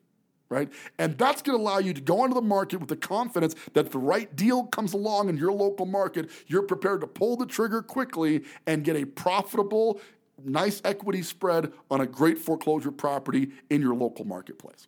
Right? 0.49 0.72
And 0.96 1.18
that's 1.18 1.42
going 1.42 1.59
to 1.59 1.62
allow 1.62 1.79
you 1.79 1.92
to 1.92 2.01
go 2.01 2.20
onto 2.20 2.35
the 2.35 2.40
market 2.40 2.79
with 2.79 2.88
the 2.88 2.96
confidence 2.96 3.57
that 3.72 3.90
the 3.90 3.99
right 3.99 4.35
deal 4.37 4.62
comes 4.62 4.92
along 4.92 5.29
in 5.29 5.37
your 5.37 5.51
local 5.51 5.87
market, 5.87 6.31
you're 6.46 6.62
prepared 6.62 7.01
to 7.01 7.09
pull 7.09 7.37
the 7.37 7.46
trigger 7.46 7.83
quickly 7.83 8.44
and 8.64 8.85
get 8.85 8.94
a 8.94 9.05
profitable, 9.05 10.01
nice 10.44 10.81
equity 10.85 11.22
spread 11.22 11.72
on 11.90 12.01
a 12.01 12.07
great 12.07 12.38
foreclosure 12.38 12.92
property 12.92 13.51
in 13.70 13.81
your 13.81 13.96
local 13.96 14.25
marketplace. 14.25 14.87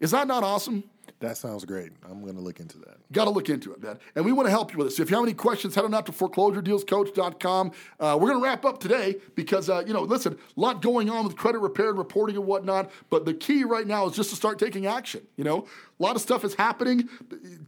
Is 0.00 0.12
that 0.12 0.26
not 0.26 0.42
awesome? 0.42 0.84
That 1.18 1.36
sounds 1.36 1.64
great. 1.64 1.90
I'm 2.08 2.22
going 2.22 2.36
to 2.36 2.40
look 2.40 2.60
into 2.60 2.78
that. 2.78 2.96
Got 3.12 3.24
to 3.24 3.30
look 3.30 3.48
into 3.48 3.72
it, 3.72 3.82
man. 3.82 3.98
And 4.14 4.24
we 4.24 4.32
want 4.32 4.46
to 4.46 4.50
help 4.50 4.72
you 4.72 4.78
with 4.78 4.86
it. 4.86 4.90
So 4.92 5.02
if 5.02 5.10
you 5.10 5.16
have 5.16 5.24
any 5.24 5.34
questions, 5.34 5.74
head 5.74 5.84
on 5.84 5.94
out 5.94 6.06
to 6.06 6.12
foreclosuredealscoach.com. 6.12 7.72
Uh, 7.98 8.18
we're 8.20 8.28
going 8.28 8.40
to 8.40 8.44
wrap 8.44 8.64
up 8.64 8.80
today 8.80 9.16
because, 9.34 9.68
uh, 9.68 9.82
you 9.86 9.92
know, 9.92 10.02
listen, 10.02 10.34
a 10.34 10.60
lot 10.60 10.80
going 10.80 11.10
on 11.10 11.24
with 11.24 11.36
credit 11.36 11.58
repair 11.58 11.90
and 11.90 11.98
reporting 11.98 12.36
and 12.36 12.46
whatnot. 12.46 12.90
But 13.10 13.24
the 13.24 13.34
key 13.34 13.64
right 13.64 13.86
now 13.86 14.06
is 14.06 14.16
just 14.16 14.30
to 14.30 14.36
start 14.36 14.58
taking 14.58 14.86
action. 14.86 15.26
You 15.36 15.44
know, 15.44 15.66
a 15.98 16.02
lot 16.02 16.16
of 16.16 16.22
stuff 16.22 16.44
is 16.44 16.54
happening. 16.54 17.08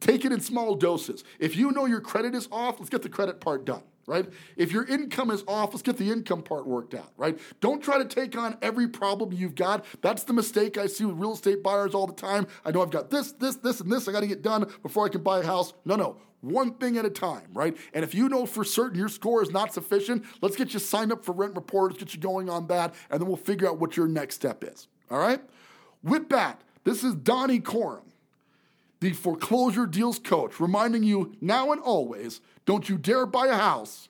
Take 0.01 0.25
it 0.25 0.33
in 0.33 0.41
small 0.41 0.75
doses. 0.75 1.25
If 1.39 1.57
you 1.57 1.73
know 1.73 1.87
your 1.87 2.01
credit 2.01 2.35
is 2.35 2.49
off, 2.51 2.79
let's 2.79 2.91
get 2.91 3.03
the 3.03 3.09
credit 3.09 3.41
part 3.41 3.65
done 3.65 3.83
right? 4.07 4.29
If 4.57 4.73
your 4.73 4.85
income 4.87 5.31
is 5.31 5.45
off, 5.47 5.73
let's 5.73 5.83
get 5.83 5.97
the 5.97 6.11
income 6.11 6.43
part 6.43 6.67
worked 6.67 6.95
out, 6.95 7.13
right? 7.17 7.39
Don't 7.61 7.83
try 7.83 7.99
to 7.99 8.05
take 8.05 8.37
on 8.37 8.57
every 8.63 8.89
problem 8.89 9.33
you've 9.33 9.55
got. 9.55 9.85
That's 10.01 10.25
the 10.25 10.33
mistake 10.33 10.79
I 10.79 10.87
see 10.87 11.05
with 11.05 11.17
real 11.17 11.33
estate 11.33 11.63
buyers 11.63 11.95
all 11.95 12.07
the 12.07 12.13
time. 12.13 12.47
I 12.65 12.71
know 12.71 12.83
I've 12.83 12.91
got 12.91 13.11
this, 13.11 13.33
this, 13.33 13.57
this, 13.57 13.81
and 13.81 13.91
this 13.91 14.09
I 14.09 14.13
got 14.13 14.21
to 14.21 14.27
get 14.27 14.43
done 14.43 14.71
before 14.83 15.07
I 15.07 15.09
can 15.09 15.23
buy 15.23 15.41
a 15.41 15.45
house. 15.45 15.73
No, 15.85 15.97
no. 15.97 16.17
One 16.41 16.75
thing 16.75 16.97
at 16.99 17.05
a 17.05 17.11
time, 17.11 17.51
right? 17.55 17.77
And 17.95 18.05
if 18.05 18.15
you 18.15 18.29
know 18.29 18.47
for 18.47 18.65
certain 18.65 18.99
your 18.99 19.09
score 19.09 19.43
is 19.43 19.51
not 19.51 19.73
sufficient, 19.73 20.25
let's 20.41 20.57
get 20.57 20.75
you 20.75 20.81
signed 20.81 21.13
up 21.13 21.25
for 21.25 21.33
rent 21.33 21.55
reporters, 21.55 21.99
get 21.99 22.15
you 22.15 22.21
going 22.21 22.51
on 22.51 22.67
that, 22.67 22.95
and 23.11 23.21
then 23.21 23.29
we'll 23.29 23.37
figure 23.37 23.69
out 23.69 23.79
what 23.79 23.97
your 23.97 24.09
next 24.09 24.35
step 24.35 24.65
is. 24.65 24.89
All 25.09 25.21
right? 25.21 25.41
With 26.03 26.29
that, 26.31 26.63
this 26.83 27.05
is 27.05 27.15
Donny 27.15 27.61
Corum, 27.61 28.03
the 28.99 29.13
foreclosure 29.13 29.87
deals 29.87 30.19
coach, 30.19 30.59
reminding 30.59 31.05
you 31.05 31.37
now 31.41 31.71
and 31.71 31.81
always 31.81 32.41
don't 32.65 32.89
you 32.89 32.97
dare 32.97 33.27
buy 33.27 33.49
a 33.49 33.55
house, 33.55 34.09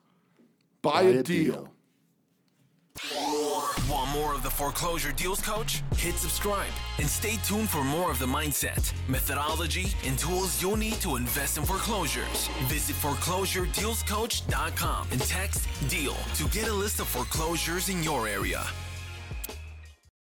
buy, 0.82 0.90
buy 0.90 1.00
a, 1.02 1.18
a, 1.18 1.22
deal. 1.22 1.52
deal. 1.52 1.68
Want 3.88 4.10
more 4.12 4.34
of 4.34 4.42
the 4.42 4.50
Foreclosure 4.50 5.12
Deals 5.12 5.40
Coach? 5.40 5.82
Hit 5.96 6.16
subscribe 6.16 6.68
and 6.98 7.08
stay 7.08 7.36
tuned 7.44 7.70
for 7.70 7.82
more 7.82 8.10
of 8.10 8.18
the 8.18 8.26
mindset, 8.26 8.92
methodology, 9.08 9.86
and 10.04 10.18
tools 10.18 10.60
you'll 10.62 10.76
need 10.76 11.00
to 11.00 11.16
invest 11.16 11.56
in 11.58 11.64
foreclosures. 11.64 12.48
Visit 12.64 12.94
foreclosuredealscoach.com 12.96 15.08
and 15.10 15.20
text 15.22 15.66
DEAL 15.88 16.16
to 16.34 16.44
get 16.48 16.68
a 16.68 16.72
list 16.72 17.00
of 17.00 17.08
foreclosures 17.08 17.88
in 17.88 18.02
your 18.02 18.28
area. 18.28 18.62